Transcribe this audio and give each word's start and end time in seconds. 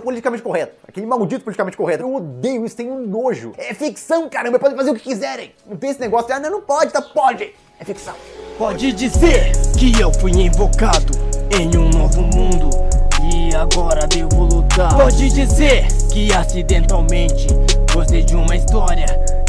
politicamente 0.00 0.42
correto. 0.42 0.74
Aquele 0.86 1.06
maldito 1.06 1.44
politicamente 1.44 1.76
correto. 1.76 2.02
Eu 2.02 2.14
odeio 2.14 2.64
isso, 2.64 2.76
tenho 2.76 2.98
nojo. 3.06 3.52
É 3.56 3.74
ficção, 3.74 4.28
caramba, 4.28 4.58
podem 4.58 4.76
fazer 4.76 4.90
o 4.90 4.94
que 4.94 5.02
quiserem. 5.02 5.52
Não 5.66 5.76
tem 5.76 5.90
esse 5.90 6.00
negócio 6.00 6.26
de, 6.26 6.32
ah, 6.32 6.40
não, 6.40 6.50
não 6.50 6.62
pode, 6.62 6.92
tá? 6.92 7.00
Pode. 7.02 7.54
É 7.78 7.84
ficção. 7.84 8.14
Pode 8.58 8.92
dizer 8.92 9.52
que 9.78 9.98
eu 10.00 10.12
fui 10.12 10.32
invocado 10.32 11.12
em 11.58 11.76
um 11.78 11.88
novo 11.88 12.22
mundo 12.22 12.70
e 13.32 13.54
agora 13.54 14.06
devo 14.06 14.44
lutar. 14.44 14.94
Pode 14.94 15.30
dizer 15.30 15.86
que 16.12 16.32
acidentalmente 16.32 17.46
gostei 17.92 18.22
de 18.22 18.36
uma 18.36 18.54
história 18.54 19.06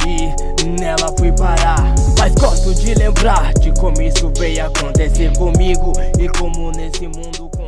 e 0.08 0.62
nela 0.80 1.14
fui 1.18 1.32
parar. 1.34 1.94
Mas 2.18 2.34
gosto 2.36 2.74
de 2.76 2.94
lembrar 2.94 3.54
de 3.56 3.72
como 3.80 4.02
isso 4.02 4.32
veio 4.38 4.66
acontecer 4.66 5.36
comigo 5.38 5.92
e 6.20 6.30
como 6.30 6.72
nesse 6.72 7.08
mundo. 7.08 7.61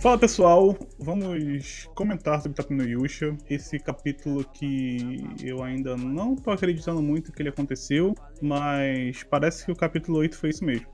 Fala 0.00 0.16
pessoal, 0.16 0.74
vamos 0.98 1.86
comentar 1.94 2.40
sobre 2.40 2.74
no 2.74 2.84
Yusha, 2.84 3.36
esse 3.50 3.78
capítulo 3.78 4.42
que 4.44 5.22
eu 5.44 5.62
ainda 5.62 5.94
não 5.94 6.34
tô 6.34 6.50
acreditando 6.50 7.02
muito 7.02 7.30
que 7.30 7.42
ele 7.42 7.50
aconteceu, 7.50 8.14
mas 8.40 9.22
parece 9.24 9.66
que 9.66 9.70
o 9.70 9.76
capítulo 9.76 10.20
8 10.20 10.38
foi 10.38 10.48
isso 10.48 10.64
mesmo. 10.64 10.86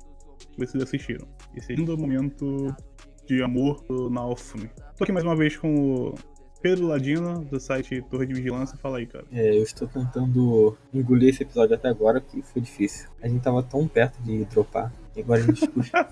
Vocês 0.58 0.82
assistiram. 0.82 1.24
Esse 1.54 1.72
lindo 1.76 1.96
momento 1.96 2.74
de 3.24 3.44
amor 3.44 3.80
do 3.84 4.10
Naofumi. 4.10 4.68
Tô 4.96 5.04
aqui 5.04 5.12
mais 5.12 5.24
uma 5.24 5.36
vez 5.36 5.56
com 5.56 6.08
o 6.08 6.14
Pedro 6.60 6.88
Ladino, 6.88 7.44
do 7.44 7.60
site 7.60 8.02
Torre 8.10 8.26
de 8.26 8.34
Vigilância. 8.34 8.76
Fala 8.76 8.98
aí, 8.98 9.06
cara. 9.06 9.24
É, 9.30 9.56
eu 9.56 9.62
estou 9.62 9.86
tentando 9.86 10.76
engolir 10.92 11.28
esse 11.28 11.44
episódio 11.44 11.76
até 11.76 11.88
agora, 11.88 12.20
que 12.20 12.42
foi 12.42 12.60
difícil. 12.60 13.08
A 13.22 13.28
gente 13.28 13.40
tava 13.40 13.62
tão 13.62 13.86
perto 13.86 14.20
de 14.24 14.44
dropar, 14.46 14.92
e 15.14 15.20
agora 15.20 15.42
a 15.42 15.44
gente 15.44 15.60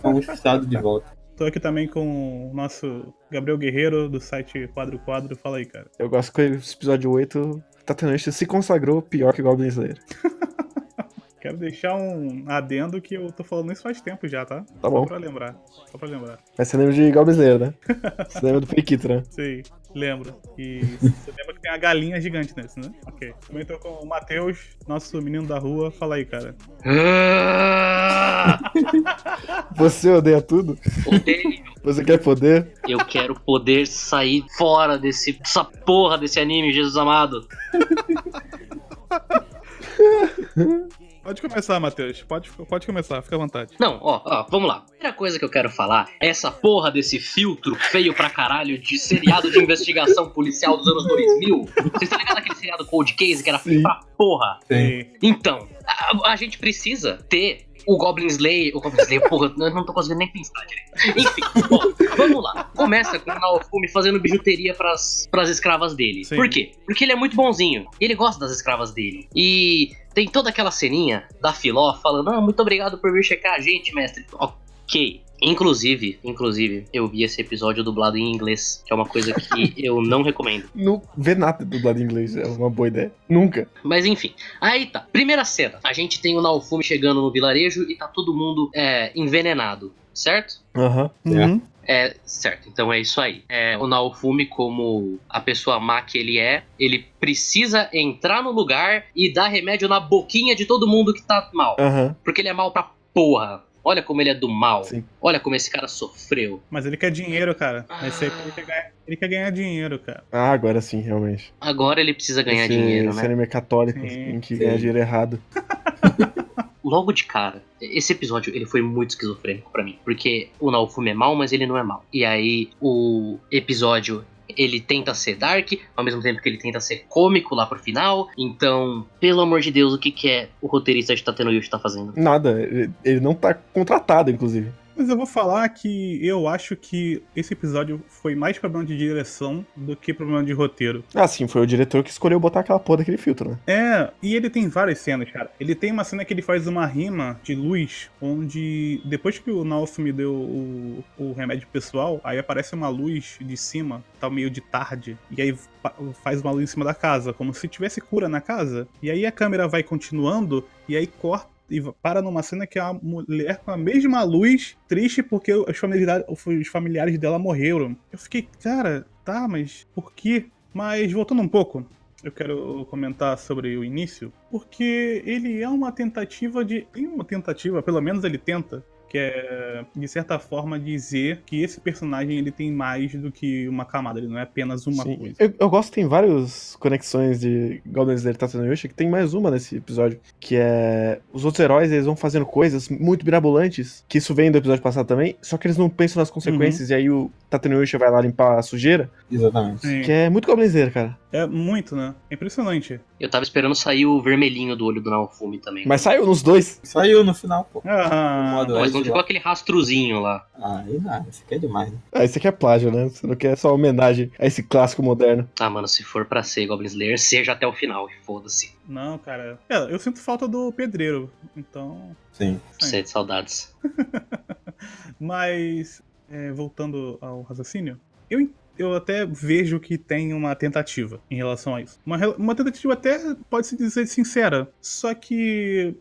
fomos 0.01 0.25
frustrados 0.25 0.69
de 0.69 0.77
volta. 0.77 1.24
Tô 1.37 1.45
aqui 1.45 1.59
também 1.59 1.89
com 1.89 2.49
o 2.49 2.55
nosso 2.55 3.13
Gabriel 3.29 3.59
Guerreiro, 3.59 4.09
do 4.09 4.21
site 4.21 4.69
Quadro 4.69 5.01
Quadro. 5.01 5.35
Fala 5.35 5.57
aí, 5.57 5.65
cara. 5.65 5.87
Eu 5.99 6.09
gosto 6.09 6.33
que 6.33 6.43
esse 6.43 6.75
episódio 6.75 7.11
8, 7.11 7.61
Tatanista 7.85 8.31
se 8.31 8.47
consagrou 8.47 9.03
pior 9.03 9.35
que 9.35 9.43
Goblin 9.43 9.67
Slayer. 9.67 9.99
Quero 11.41 11.57
deixar 11.57 11.97
um 11.97 12.45
adendo 12.47 13.03
que 13.03 13.17
eu 13.17 13.31
tô 13.33 13.43
falando 13.43 13.73
isso 13.73 13.83
faz 13.83 14.01
tempo 14.01 14.27
já, 14.29 14.47
tá? 14.47 14.65
Tá 14.81 14.89
bom. 14.89 15.01
Só 15.01 15.07
pra 15.07 15.19
lembrar. 15.19 15.57
Só 15.91 15.99
pra 15.99 16.09
lembrar. 16.09 16.39
Mas 16.57 16.69
você 16.69 16.77
lembra 16.77 16.95
de 16.95 17.11
Goblin 17.11 17.33
Slayer, 17.33 17.59
né? 17.59 17.75
Você 18.31 18.41
lembra 18.41 18.61
do 18.61 18.67
Periquito, 18.67 19.09
né? 19.09 19.23
Sei, 19.29 19.63
lembro. 19.95 20.35
E 20.59 20.81
você 21.01 21.33
lembra 21.37 21.55
que 21.55 21.61
tem 21.61 21.71
a 21.71 21.77
galinha 21.77 22.21
gigante 22.21 22.55
nesse, 22.57 22.81
né? 22.81 22.91
Ok. 23.07 23.33
Também 23.47 23.65
tô 23.65 23.79
com 23.79 23.89
o 23.89 24.07
Matheus, 24.07 24.59
nosso 24.87 25.21
menino 25.23 25.47
da 25.47 25.59
rua. 25.59 25.91
Fala 25.91 26.17
aí, 26.17 26.25
cara. 26.25 26.55
Você 29.77 30.11
odeia 30.11 30.43
tudo? 30.43 30.79
Odeio. 31.07 31.63
Você 31.83 32.05
quer 32.05 32.19
poder? 32.19 32.73
Eu 32.87 32.99
quero 32.99 33.35
poder 33.41 33.87
sair 33.87 34.45
fora 34.57 34.99
desse, 34.99 35.33
dessa 35.33 35.65
porra 35.65 36.19
desse 36.19 36.41
anime, 36.41 36.73
Jesus 36.73 36.97
amado. 36.97 37.47
Pode 41.25 41.41
começar, 41.41 41.81
Matheus. 41.81 42.23
Pode, 42.23 42.51
pode 42.51 42.87
começar, 42.87 43.23
fica 43.23 43.35
à 43.35 43.39
vontade. 43.39 43.73
Não, 43.81 43.99
ó, 44.03 44.21
ó, 44.25 44.47
vamos 44.51 44.69
lá. 44.69 44.77
A 44.77 44.81
primeira 44.81 45.13
coisa 45.15 45.39
que 45.39 45.45
eu 45.45 45.49
quero 45.49 45.71
falar 45.71 46.07
é 46.21 46.29
essa 46.29 46.51
porra 46.51 46.91
desse 46.91 47.19
filtro 47.19 47.75
feio 47.75 48.13
pra 48.13 48.29
caralho 48.29 48.79
de 48.79 48.99
seriado 48.99 49.51
de 49.51 49.59
investigação 49.59 50.29
policial 50.29 50.77
dos 50.77 50.87
anos 50.87 51.07
2000. 51.07 51.65
Vocês 51.65 52.03
estão 52.03 52.19
ligados 52.19 52.35
naquele 52.35 52.57
seriado 52.57 52.85
Cold 52.85 53.15
Case 53.15 53.43
que 53.43 53.49
era 53.49 53.59
feio 53.59 53.77
Sim. 53.79 53.83
pra 53.83 54.01
porra? 54.19 54.61
Sim. 54.71 55.07
Então, 55.23 55.67
a, 55.87 56.33
a 56.33 56.37
gente 56.37 56.59
precisa 56.59 57.19
ter 57.27 57.69
o 57.87 57.97
Goblin 57.97 58.27
Slayer. 58.27 58.77
O 58.77 58.81
Goblin 58.81 59.03
Slayer, 59.03 59.29
porra, 59.29 59.53
eu 59.57 59.75
não 59.75 59.85
tô 59.85 59.93
conseguindo 59.93 60.19
nem 60.19 60.29
pensar 60.29 60.65
direito. 60.67 61.19
Enfim, 61.19 61.43
bom, 61.69 61.81
vamos 62.17 62.43
lá. 62.43 62.65
Começa 62.77 63.19
com 63.19 63.31
o 63.31 63.35
Naofumi 63.35 63.89
fazendo 63.89 64.21
bijuteria 64.21 64.75
pras, 64.75 65.29
pras 65.31 65.49
escravas 65.49 65.95
dele. 65.95 66.25
Sim. 66.25 66.37
Por 66.37 66.49
quê? 66.49 66.73
Porque 66.87 67.05
ele 67.05 67.13
é 67.13 67.17
muito 67.17 67.37
bonzinho. 67.37 67.87
Ele 68.01 68.15
gosta 68.15 68.41
das 68.41 68.57
escravas 68.57 68.93
dele. 68.93 69.29
E 69.35 69.93
tem 70.15 70.29
toda 70.29 70.51
aquela 70.51 70.71
ceninha 70.71 71.27
da 71.41 71.53
Filó 71.53 71.95
falando: 71.95 72.31
Ah, 72.31 72.41
muito 72.41 72.61
obrigado 72.61 72.99
por 72.99 73.13
vir 73.13 73.23
checar 73.23 73.55
a 73.55 73.61
gente, 73.61 73.95
mestre. 73.95 74.25
Ok. 74.35 75.24
Inclusive, 75.41 76.19
inclusive, 76.25 76.87
eu 76.93 77.09
vi 77.09 77.23
esse 77.23 77.41
episódio 77.41 77.83
dublado 77.83 78.17
em 78.17 78.33
inglês, 78.33 78.83
que 78.85 78.93
é 78.93 78.97
uma 78.97 79.07
coisa 79.07 79.33
que 79.33 79.75
eu 79.85 80.01
não 80.01 80.23
recomendo. 80.23 80.69
Não 80.75 81.03
vê 81.17 81.35
nada 81.35 81.65
dublado 81.65 82.01
em 82.01 82.05
inglês, 82.05 82.37
é 82.37 82.47
uma 82.47 82.71
boa 82.71 82.89
ideia. 82.89 83.13
Nunca. 83.29 83.69
Mas 83.83 84.07
enfim, 84.07 84.33
aí 84.61 84.87
tá. 84.87 85.07
Primeira 85.13 85.45
cena. 85.45 85.79
A 85.85 85.93
gente 85.93 86.21
tem 86.21 86.37
o 86.37 86.43
Naofumi 86.43 86.85
chegando 86.85 87.21
no 87.21 87.31
vilarejo 87.31 87.83
e 87.91 87.97
tá 87.97 88.09
todo 88.09 88.35
mundo 88.35 88.71
é, 88.75 89.13
envenenado, 89.15 89.93
certo? 90.13 90.61
Aham. 90.75 91.11
Uhum. 91.25 91.61
É, 91.87 92.17
certo, 92.25 92.69
então 92.69 92.93
é 92.93 92.99
isso 92.99 93.21
aí. 93.21 93.45
É, 93.49 93.77
o 93.77 93.87
Naofumi, 93.87 94.47
como 94.47 95.19
a 95.29 95.41
pessoa 95.41 95.79
má 95.79 96.01
que 96.01 96.17
ele 96.17 96.39
é, 96.39 96.65
ele 96.79 97.07
precisa 97.21 97.89
entrar 97.93 98.43
no 98.43 98.51
lugar 98.51 99.05
e 99.15 99.33
dar 99.33 99.49
remédio 99.49 99.89
na 99.89 100.01
boquinha 100.01 100.57
de 100.57 100.65
todo 100.65 100.89
mundo 100.89 101.13
que 101.13 101.23
tá 101.23 101.51
mal. 101.53 101.77
Aham. 101.79 102.17
Porque 102.25 102.41
ele 102.41 102.49
é 102.49 102.53
mal 102.53 102.73
pra 102.73 102.91
porra. 103.13 103.63
Olha 103.85 104.03
como 104.03 104.21
ele 104.23 104.31
é 104.31 104.35
do 104.35 104.49
mal. 104.49 104.85
Sim. 104.85 105.05
Olha 105.21 105.39
como 105.39 105.55
esse 105.55 105.71
cara 105.71 105.87
sofreu. 105.87 106.63
Mas 106.71 106.87
ele 106.87 106.97
quer 106.97 107.11
dinheiro, 107.11 107.55
cara. 107.55 107.85
Esse 108.07 108.25
aí 108.25 108.31
ele 108.31 108.53
quer, 108.53 108.65
ganhar, 108.65 108.93
ele 109.07 109.17
quer 109.17 109.29
ganhar 109.29 109.51
dinheiro, 109.51 109.99
cara. 109.99 110.25
Ah, 110.33 110.53
agora 110.53 110.81
sim, 110.81 111.01
realmente. 111.01 111.53
Agora 111.61 112.01
ele 112.01 112.15
precisa 112.15 112.43
ganhar 112.43 112.65
esse, 112.65 112.75
dinheiro, 112.75 113.11
esse 113.11 113.19
né? 113.19 113.25
anime 113.27 113.43
é 113.43 113.47
católico, 113.47 114.01
Sim, 114.01 114.31
em 114.31 114.41
que 114.41 114.57
sim. 114.57 114.63
ganha 114.63 114.79
dinheiro 114.79 114.99
errado. 114.99 115.41
logo 116.85 117.13
de 117.13 117.25
cara, 117.25 117.63
esse 117.81 118.13
episódio 118.13 118.55
ele 118.55 118.67
foi 118.67 118.83
muito 118.83 119.11
esquizofrênico 119.11 119.71
pra 119.73 119.83
mim, 119.83 119.99
porque 120.05 120.51
o 120.61 120.71
Naofumi 120.71 121.11
é 121.11 121.15
mal, 121.15 121.35
mas 121.35 121.51
ele 121.53 121.67
não 121.67 121.79
é 121.79 121.83
mal. 121.83 122.05
E 122.13 122.25
aí 122.25 122.71
o 122.81 123.39
episódio 123.51 124.25
ele 124.49 124.81
tenta 124.81 125.15
ser 125.15 125.37
dark, 125.37 125.73
ao 125.97 126.05
mesmo 126.05 126.21
tempo 126.21 126.41
que 126.41 126.49
ele 126.49 126.59
tenta 126.59 126.81
ser 126.81 127.05
cômico 127.09 127.55
lá 127.55 127.67
pro 127.67 127.79
final. 127.79 128.29
Então, 128.39 129.07
pelo 129.21 129.41
amor 129.41 129.61
de 129.61 129.71
Deus, 129.71 129.93
o 129.93 129.99
que 129.99 130.11
que 130.11 130.29
é 130.29 130.49
o 130.61 130.67
roteirista 130.67 131.15
de 131.15 131.23
Tateno 131.23 131.53
Yushi 131.53 131.71
tá 131.71 131.79
fazendo? 131.79 132.13
Nada, 132.17 132.61
ele 133.05 133.21
não 133.21 133.35
tá 133.35 133.55
contratado, 133.55 134.31
inclusive. 134.31 134.71
Mas 134.97 135.09
eu 135.09 135.17
vou 135.17 135.27
falar 135.27 135.69
que 135.71 136.25
eu 136.25 136.47
acho 136.47 136.77
que 136.77 137.23
esse 137.35 137.53
episódio 137.53 138.01
foi 138.09 138.35
mais 138.35 138.59
problema 138.59 138.85
de 138.85 138.97
direção 138.97 139.65
do 139.77 139.97
que 139.97 140.15
problema 140.15 140.43
de 140.45 140.53
roteiro. 140.53 141.05
Ah, 141.15 141.27
sim, 141.27 141.47
foi 141.49 141.63
o 141.63 141.67
diretor 141.67 142.03
que 142.05 142.11
escolheu 142.11 142.39
botar 142.39 142.61
aquela 142.61 142.79
porra 142.79 142.99
daquele 142.99 143.17
filtro, 143.19 143.51
né? 143.51 143.59
É, 143.67 144.11
e 144.23 144.35
ele 144.37 144.49
tem 144.49 144.69
várias 144.69 144.99
cenas, 145.01 145.31
cara. 145.31 145.51
Ele 145.59 145.75
tem 145.75 145.91
uma 145.91 146.05
cena 146.05 146.25
que 146.25 146.33
ele 146.33 146.43
faz 146.43 146.67
uma 146.67 146.87
rima 146.87 147.41
de 147.43 147.55
luz, 147.55 148.11
onde 148.21 149.01
depois 149.05 149.39
que 149.39 149.51
o 149.51 149.65
Naofumi 149.65 150.13
deu 150.13 150.33
o, 150.35 151.05
o 151.19 151.33
remédio 151.33 151.67
pessoal, 151.73 152.21
aí 152.23 152.39
aparece 152.39 152.75
uma 152.75 152.89
luz 152.89 153.37
de 153.41 153.57
cima, 153.57 154.03
tá 154.21 154.29
meio 154.31 154.51
de 154.51 154.61
tarde, 154.61 155.17
e 155.31 155.41
aí 155.43 155.55
fa- 155.83 155.95
faz 156.23 156.41
uma 156.41 156.51
luz 156.51 156.65
em 156.65 156.67
cima 156.73 156.85
da 156.85 156.95
casa, 156.95 157.33
como 157.33 157.53
se 157.55 157.67
tivesse 157.69 158.01
cura 158.01 158.29
na 158.29 158.41
casa. 158.41 158.87
E 159.03 159.11
aí 159.11 159.27
a 159.27 159.33
câmera 159.33 159.67
vai 159.69 159.83
continuando, 159.83 160.65
e 160.89 160.97
aí 160.97 161.07
corta. 161.07 161.54
E 161.71 161.81
para 162.03 162.21
numa 162.21 162.43
cena 162.43 162.67
que 162.67 162.79
é 162.79 162.83
uma 162.83 163.01
mulher 163.03 163.59
com 163.59 163.71
a 163.71 163.77
mesma 163.77 164.23
luz, 164.23 164.77
triste 164.87 165.23
porque 165.23 165.53
os 165.53 165.79
familiares, 165.79 166.25
os 166.29 166.69
familiares 166.69 167.19
dela 167.19 167.39
morreram. 167.39 167.97
Eu 168.13 168.19
fiquei, 168.19 168.49
cara, 168.63 169.07
tá, 169.25 169.49
mas 169.49 169.87
por 169.95 170.13
quê? 170.13 170.47
Mas 170.73 171.13
voltando 171.13 171.41
um 171.41 171.49
pouco, 171.49 171.87
eu 172.23 172.33
quero 172.33 172.87
comentar 172.87 173.39
sobre 173.39 173.77
o 173.77 173.85
início, 173.85 174.33
porque 174.51 175.23
ele 175.27 175.61
é 175.63 175.69
uma 175.69 175.93
tentativa 175.93 176.65
de. 176.65 176.87
Tem 176.93 177.07
uma 177.07 177.25
tentativa, 177.25 177.83
pelo 177.83 178.01
menos 178.01 178.25
ele 178.25 178.39
tenta, 178.39 178.85
que 179.15 179.19
é, 179.19 179.85
de 179.95 180.09
certa 180.09 180.41
forma, 180.41 180.77
dizer 180.77 181.43
que 181.47 181.63
esse 181.63 181.81
personagem 181.81 182.37
ele 182.37 182.51
tem 182.51 182.73
mais 182.73 183.15
do 183.15 183.31
que 183.31 183.69
uma 183.69 183.85
camada, 183.85 184.19
ele 184.19 184.27
não 184.27 184.37
é 184.37 184.43
apenas 184.43 184.89
uma 184.89 185.05
Sim. 185.05 185.17
coisa. 185.17 185.37
Eu, 185.39 185.55
eu 185.57 185.71
gosto 185.71 185.91
que 185.91 185.95
tem 185.95 186.09
várias 186.09 186.75
conexões 186.81 187.39
de 187.39 187.81
Goblin 187.87 188.15
Slayer 188.15 188.35
e 188.35 188.39
Tatooine 188.39 188.71
Yoshi, 188.71 188.89
que 188.89 188.95
tem 188.95 189.09
mais 189.09 189.33
uma 189.33 189.53
nesse 189.53 189.77
episódio, 189.77 190.19
que 190.41 190.57
é 190.57 191.21
os 191.33 191.45
outros 191.45 191.63
heróis, 191.63 191.93
eles 191.93 192.07
vão 192.07 192.17
fazendo 192.17 192.45
coisas 192.45 192.89
muito 192.89 193.25
mirabolantes, 193.25 194.05
que 194.09 194.19
isso 194.19 194.35
vem 194.35 194.51
do 194.51 194.59
episódio 194.59 194.83
passado 194.83 195.07
também, 195.07 195.37
só 195.41 195.57
que 195.57 195.69
eles 195.69 195.79
não 195.79 195.89
pensam 195.89 196.19
nas 196.19 196.29
consequências, 196.29 196.91
e 196.91 196.95
aí 196.95 197.09
o 197.09 197.31
Tatooine 197.49 197.79
Yoshi 197.79 197.97
vai 197.97 198.11
lá 198.11 198.21
limpar 198.21 198.59
a 198.59 198.63
sujeira, 198.63 199.09
Exatamente. 199.31 199.87
Sim. 199.87 200.03
que 200.03 200.11
é 200.11 200.29
muito 200.29 200.47
Goblin 200.47 200.67
Slayer, 200.67 200.93
cara. 200.93 201.17
É 201.37 201.49
muito, 201.49 201.97
né? 201.97 202.15
É 202.31 202.35
impressionante. 202.35 203.01
Eu 203.19 203.29
tava 203.29 203.43
esperando 203.43 203.75
sair 203.75 204.07
o 204.07 204.23
vermelhinho 204.23 204.77
do 204.77 204.85
olho 204.87 205.01
do 205.03 205.11
Naofumi 205.11 205.59
também. 205.59 205.85
Mas 205.85 206.01
saiu 206.03 206.25
nos 206.25 206.45
dois. 206.45 206.79
Saiu 206.85 207.25
no 207.25 207.35
final, 207.35 207.69
pô. 207.73 207.83
Ah, 207.85 208.65
Mas 208.69 208.93
não 208.93 209.03
ficou 209.03 209.19
aquele 209.19 209.41
rastrozinho 209.41 210.21
lá. 210.21 210.47
Aí 210.55 210.97
não, 211.01 211.27
isso 211.29 211.43
aqui 211.45 211.57
é 211.57 211.59
demais, 211.59 211.91
né? 211.91 211.99
Ah, 212.13 212.25
isso 212.25 212.39
aqui 212.39 212.47
é 212.47 212.53
plágio, 212.53 212.93
né? 212.93 213.09
Você 213.09 213.27
não 213.27 213.35
quer 213.35 213.57
só 213.59 213.75
homenagem 213.75 214.31
a 214.39 214.47
esse 214.47 214.63
clássico 214.63 215.03
moderno. 215.03 215.51
Ah, 215.59 215.69
mano, 215.69 215.89
se 215.89 216.05
for 216.05 216.25
pra 216.25 216.45
ser 216.45 216.67
Goblin 216.69 216.87
Slayer, 216.87 217.19
seja 217.19 217.51
até 217.51 217.67
o 217.67 217.73
final, 217.73 218.09
e 218.09 218.13
foda-se. 218.25 218.73
não, 218.89 219.19
cara. 219.19 219.59
É, 219.69 219.93
eu 219.93 219.99
sinto 219.99 220.21
falta 220.21 220.47
do 220.47 220.73
pedreiro, 220.73 221.29
então. 221.57 222.15
Sim. 222.33 222.61
Sim. 222.79 222.87
Sete 222.91 223.11
saudades. 223.11 223.75
Mas, 225.19 226.03
é, 226.31 226.53
voltando 226.53 227.19
ao 227.21 227.43
raciocínio, 227.43 227.99
eu, 228.31 228.41
en- 228.41 228.51
eu 228.79 228.95
até 228.95 229.25
vejo 229.25 229.79
que 229.81 229.97
tem 229.97 230.33
uma 230.33 230.55
tentativa 230.55 231.21
em 231.31 231.37
relação 231.37 231.75
a 231.75 231.83
isso. 231.83 231.99
Uma, 232.05 232.19
uma 232.37 232.55
tentativa 232.55 232.93
até 232.93 233.19
pode-se 233.49 233.77
dizer 233.77 234.07
sincera. 234.07 234.69
Só 234.81 235.15
que 235.15 235.95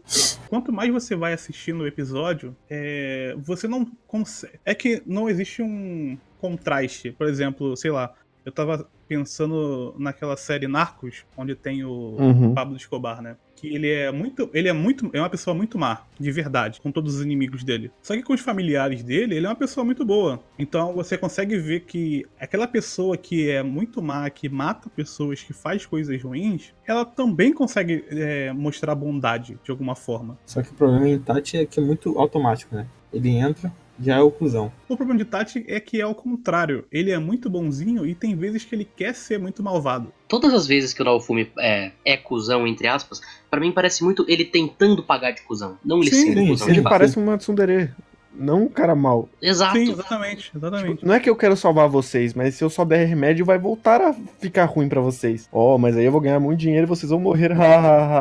quanto 0.49 0.71
mais 0.71 0.91
você 0.91 1.15
vai 1.15 1.33
assistindo 1.33 1.81
o 1.81 1.87
episódio, 1.87 2.55
é, 2.69 3.35
você 3.37 3.67
não 3.67 3.85
consegue. 4.07 4.59
É 4.65 4.73
que 4.73 5.01
não 5.05 5.29
existe 5.29 5.61
um 5.61 6.17
contraste. 6.39 7.11
Por 7.11 7.27
exemplo, 7.27 7.75
sei 7.77 7.91
lá. 7.91 8.13
Eu 8.45 8.51
tava 8.51 8.87
pensando 9.07 9.95
naquela 9.97 10.35
série 10.35 10.67
Narcos, 10.67 11.23
onde 11.37 11.55
tem 11.55 11.83
o 11.83 12.17
Uhum. 12.19 12.53
Pablo 12.53 12.75
Escobar, 12.75 13.21
né? 13.21 13.35
Que 13.55 13.73
ele 13.73 13.89
é 13.89 14.11
muito. 14.11 14.49
Ele 14.53 14.67
é 14.67 14.73
muito. 14.73 15.09
É 15.13 15.19
uma 15.19 15.29
pessoa 15.29 15.53
muito 15.53 15.77
má, 15.77 16.01
de 16.19 16.29
verdade, 16.31 16.81
com 16.81 16.91
todos 16.91 17.15
os 17.15 17.21
inimigos 17.21 17.63
dele. 17.63 17.91
Só 18.01 18.13
que 18.13 18.21
com 18.23 18.33
os 18.33 18.41
familiares 18.41 19.01
dele, 19.03 19.35
ele 19.35 19.45
é 19.45 19.49
uma 19.49 19.55
pessoa 19.55 19.85
muito 19.85 20.03
boa. 20.03 20.39
Então 20.59 20.93
você 20.93 21.17
consegue 21.17 21.57
ver 21.57 21.81
que 21.81 22.25
aquela 22.39 22.67
pessoa 22.67 23.15
que 23.15 23.49
é 23.49 23.63
muito 23.63 24.01
má, 24.01 24.29
que 24.29 24.49
mata 24.49 24.89
pessoas, 24.89 25.41
que 25.41 25.53
faz 25.53 25.85
coisas 25.85 26.21
ruins, 26.21 26.73
ela 26.85 27.05
também 27.05 27.53
consegue 27.53 28.03
é, 28.09 28.51
mostrar 28.51 28.93
bondade 28.95 29.57
de 29.63 29.71
alguma 29.71 29.95
forma. 29.95 30.37
Só 30.45 30.61
que 30.61 30.71
o 30.71 30.73
problema 30.73 31.07
em 31.07 31.19
Tati 31.19 31.57
é 31.57 31.65
que 31.65 31.79
é 31.79 31.83
muito 31.83 32.19
automático, 32.19 32.75
né? 32.75 32.85
Ele 33.13 33.29
entra, 33.29 33.71
já 33.99 34.17
é 34.17 34.21
o 34.21 34.31
cuzão. 34.31 34.71
O 34.87 34.97
problema 34.97 35.19
de 35.19 35.25
Tati 35.25 35.63
é 35.67 35.79
que 35.79 35.99
é 35.99 36.05
o 36.05 36.15
contrário. 36.15 36.85
Ele 36.91 37.11
é 37.11 37.17
muito 37.17 37.49
bonzinho 37.49 38.05
e 38.05 38.15
tem 38.15 38.35
vezes 38.35 38.63
que 38.63 38.75
ele 38.75 38.85
quer 38.85 39.13
ser 39.13 39.39
muito 39.39 39.61
malvado. 39.61 40.11
Todas 40.27 40.53
as 40.53 40.65
vezes 40.65 40.93
que 40.93 41.01
o 41.01 41.05
Naofumi 41.05 41.51
é, 41.59 41.91
é 42.03 42.17
cuzão, 42.17 42.65
entre 42.65 42.87
aspas, 42.87 43.21
pra 43.49 43.59
mim 43.59 43.71
parece 43.71 44.03
muito 44.03 44.25
ele 44.27 44.45
tentando 44.45 45.03
pagar 45.03 45.31
de 45.31 45.41
cuzão. 45.41 45.77
Não 45.83 46.01
ele 46.01 46.09
Sim, 46.09 46.25
sendo 46.25 46.39
sim, 46.39 46.47
cuzão 46.47 46.69
Ele 46.69 46.81
parece 46.81 47.17
uma 47.17 47.37
tsundere. 47.37 47.91
Não 48.35 48.63
um 48.63 48.67
cara 48.67 48.95
mal. 48.95 49.29
Exato. 49.39 49.77
Sim, 49.77 49.91
exatamente, 49.91 50.51
exatamente. 50.55 51.05
Não 51.05 51.13
é 51.13 51.19
que 51.19 51.29
eu 51.29 51.35
quero 51.35 51.55
salvar 51.55 51.87
vocês, 51.87 52.33
mas 52.33 52.55
se 52.55 52.63
eu 52.63 52.69
só 52.69 52.83
der 52.83 53.05
remédio, 53.05 53.45
vai 53.45 53.59
voltar 53.59 54.01
a 54.01 54.13
ficar 54.39 54.65
ruim 54.65 54.89
pra 54.89 54.99
vocês. 54.99 55.47
Ó, 55.51 55.77
mas 55.77 55.95
aí 55.95 56.05
eu 56.05 56.11
vou 56.11 56.19
ganhar 56.19 56.39
muito 56.39 56.59
dinheiro 56.59 56.87
e 56.87 56.89
vocês 56.89 57.11
vão 57.11 57.19
morrer. 57.19 57.53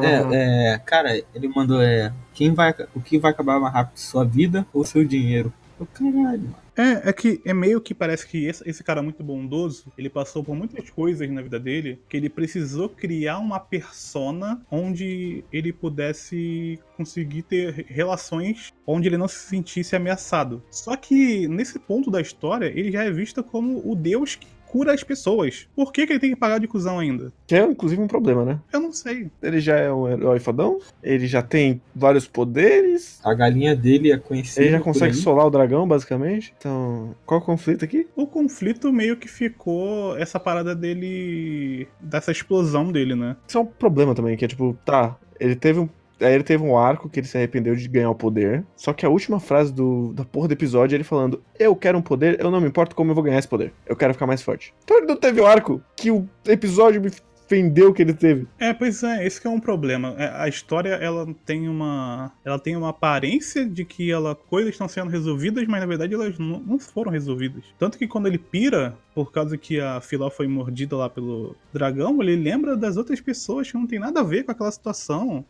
É, 0.02 0.75
é, 0.75 0.78
cara, 0.78 1.16
ele 1.34 1.48
mandou 1.48 1.80
é. 1.80 2.12
Quem 2.34 2.52
vai, 2.52 2.75
o 2.94 3.00
que 3.00 3.18
vai 3.18 3.30
acabar 3.30 3.58
mais 3.58 3.72
rápido, 3.72 3.96
sua 3.96 4.25
vida 4.25 4.66
ou 4.72 4.84
seu 4.84 5.04
dinheiro? 5.04 5.52
Caralho. 5.87 6.55
É, 6.76 7.11
é 7.11 7.12
que 7.12 7.40
é 7.44 7.52
meio 7.52 7.81
que 7.81 7.93
parece 7.94 8.26
que 8.26 8.46
esse, 8.46 8.67
esse 8.69 8.82
cara 8.82 9.02
muito 9.02 9.23
bondoso, 9.23 9.93
ele 9.96 10.08
passou 10.08 10.43
por 10.43 10.56
muitas 10.56 10.88
coisas 10.88 11.29
na 11.31 11.43
vida 11.43 11.61
dele, 11.61 12.00
que 12.08 12.17
ele 12.17 12.31
precisou 12.31 12.88
criar 12.88 13.38
uma 13.38 13.61
persona 13.61 14.61
onde 14.70 15.44
ele 15.52 15.73
pudesse 15.73 16.79
conseguir 16.96 17.43
ter 17.43 17.84
relações 17.88 18.73
onde 18.87 19.08
ele 19.08 19.19
não 19.19 19.29
se 19.29 19.38
sentisse 19.38 19.94
ameaçado. 19.94 20.62
Só 20.70 20.96
que 20.96 21.46
nesse 21.46 21.79
ponto 21.79 22.11
da 22.11 22.20
história, 22.20 22.67
ele 22.67 22.90
já 22.90 23.05
é 23.05 23.11
visto 23.11 23.44
como 23.44 23.82
o 23.85 23.94
deus 23.94 24.35
que 24.35 24.46
cura 24.72 24.94
as 24.94 25.04
pessoas. 25.04 25.69
Por 25.76 25.92
que, 25.92 26.06
que 26.06 26.14
ele 26.14 26.19
tem 26.19 26.30
que 26.30 26.36
pagar 26.36 26.58
de 26.58 26.66
cuzão 26.66 26.98
ainda? 26.98 27.30
Que 27.46 27.56
é 27.56 27.62
inclusive 27.62 28.00
um 28.00 28.06
problema, 28.06 28.42
né? 28.42 28.58
Eu 28.72 28.80
não 28.80 28.90
sei. 28.90 29.30
Ele 29.42 29.60
já 29.60 29.76
é 29.76 29.92
um 29.92 30.08
herói 30.08 30.40
fodão, 30.40 30.78
ele 31.02 31.26
já 31.26 31.42
tem 31.42 31.82
vários 31.94 32.26
poderes, 32.26 33.20
A 33.22 33.34
galinha 33.34 33.76
dele 33.76 34.10
é 34.10 34.16
conhecida. 34.16 34.62
ele 34.64 34.72
já 34.72 34.80
consegue 34.80 35.12
solar 35.14 35.46
o 35.46 35.50
dragão, 35.50 35.86
basicamente. 35.86 36.54
Então, 36.56 37.14
qual 37.26 37.38
o 37.40 37.44
conflito 37.44 37.84
aqui? 37.84 38.08
O 38.16 38.26
conflito 38.26 38.90
meio 38.90 39.19
que 39.19 39.28
ficou 39.28 40.16
essa 40.16 40.40
parada 40.40 40.75
dele. 40.75 41.86
dessa 42.00 42.32
explosão 42.32 42.90
dele, 42.90 43.14
né? 43.14 43.36
Isso 43.46 43.58
é 43.58 43.60
um 43.60 43.66
problema 43.66 44.14
também, 44.14 44.38
que 44.38 44.44
é 44.46 44.48
tipo, 44.48 44.75
tá, 44.86 45.18
ele 45.38 45.54
teve 45.54 45.80
um. 45.80 45.88
Aí 46.22 46.34
ele 46.34 46.44
teve 46.44 46.62
um 46.62 46.76
arco 46.76 47.08
que 47.08 47.20
ele 47.20 47.26
se 47.26 47.36
arrependeu 47.36 47.74
de 47.74 47.88
ganhar 47.88 48.10
o 48.10 48.14
poder. 48.14 48.64
Só 48.76 48.92
que 48.92 49.04
a 49.04 49.08
última 49.08 49.40
frase 49.40 49.72
do, 49.72 50.12
da 50.12 50.24
porra 50.24 50.48
do 50.48 50.52
episódio 50.52 50.94
é 50.94 50.96
ele 50.96 51.04
falando: 51.04 51.42
Eu 51.58 51.74
quero 51.74 51.98
um 51.98 52.02
poder, 52.02 52.40
eu 52.40 52.50
não 52.50 52.60
me 52.60 52.69
importo 52.69 52.94
como 52.94 53.10
eu 53.10 53.14
vou 53.14 53.24
ganhar 53.24 53.38
esse 53.38 53.48
poder. 53.48 53.72
Eu 53.86 53.96
quero 53.96 54.12
ficar 54.12 54.26
mais 54.26 54.42
forte. 54.42 54.74
Então 54.84 54.98
ele 54.98 55.06
não 55.06 55.16
teve 55.16 55.40
o 55.40 55.46
arco 55.46 55.82
que 55.96 56.10
o 56.10 56.28
episódio 56.46 57.00
me 57.00 57.10
ofendeu 57.52 57.92
que 57.92 58.00
ele 58.00 58.14
teve. 58.14 58.46
É, 58.58 58.72
pois 58.72 59.02
é, 59.02 59.26
esse 59.26 59.40
que 59.40 59.46
é 59.46 59.50
um 59.50 59.60
problema. 59.60 60.14
É, 60.19 60.42
A 60.42 60.48
história, 60.48 60.90
ela 60.94 61.26
tem 61.44 61.69
uma. 61.69 62.32
Ela 62.44 62.58
tem 62.58 62.75
uma 62.76 62.88
aparência 62.88 63.66
de 63.66 63.84
que 63.84 64.10
ela, 64.10 64.34
coisas 64.34 64.72
estão 64.72 64.88
sendo 64.88 65.10
resolvidas, 65.10 65.66
mas 65.66 65.80
na 65.80 65.86
verdade 65.86 66.14
elas 66.14 66.38
não, 66.38 66.60
não 66.60 66.78
foram 66.78 67.12
resolvidas. 67.12 67.64
Tanto 67.78 67.98
que 67.98 68.06
quando 68.06 68.26
ele 68.26 68.38
pira, 68.38 68.96
por 69.14 69.30
causa 69.30 69.58
que 69.58 69.78
a 69.78 70.00
Filó 70.00 70.30
foi 70.30 70.46
mordida 70.46 70.96
lá 70.96 71.10
pelo 71.10 71.54
dragão, 71.72 72.22
ele 72.22 72.36
lembra 72.36 72.76
das 72.76 72.96
outras 72.96 73.20
pessoas 73.20 73.70
que 73.70 73.76
não 73.76 73.86
tem 73.86 73.98
nada 73.98 74.20
a 74.20 74.25
ver 74.25 74.44
com 74.44 74.52
aquela 74.52 74.70
situação. 74.70 75.44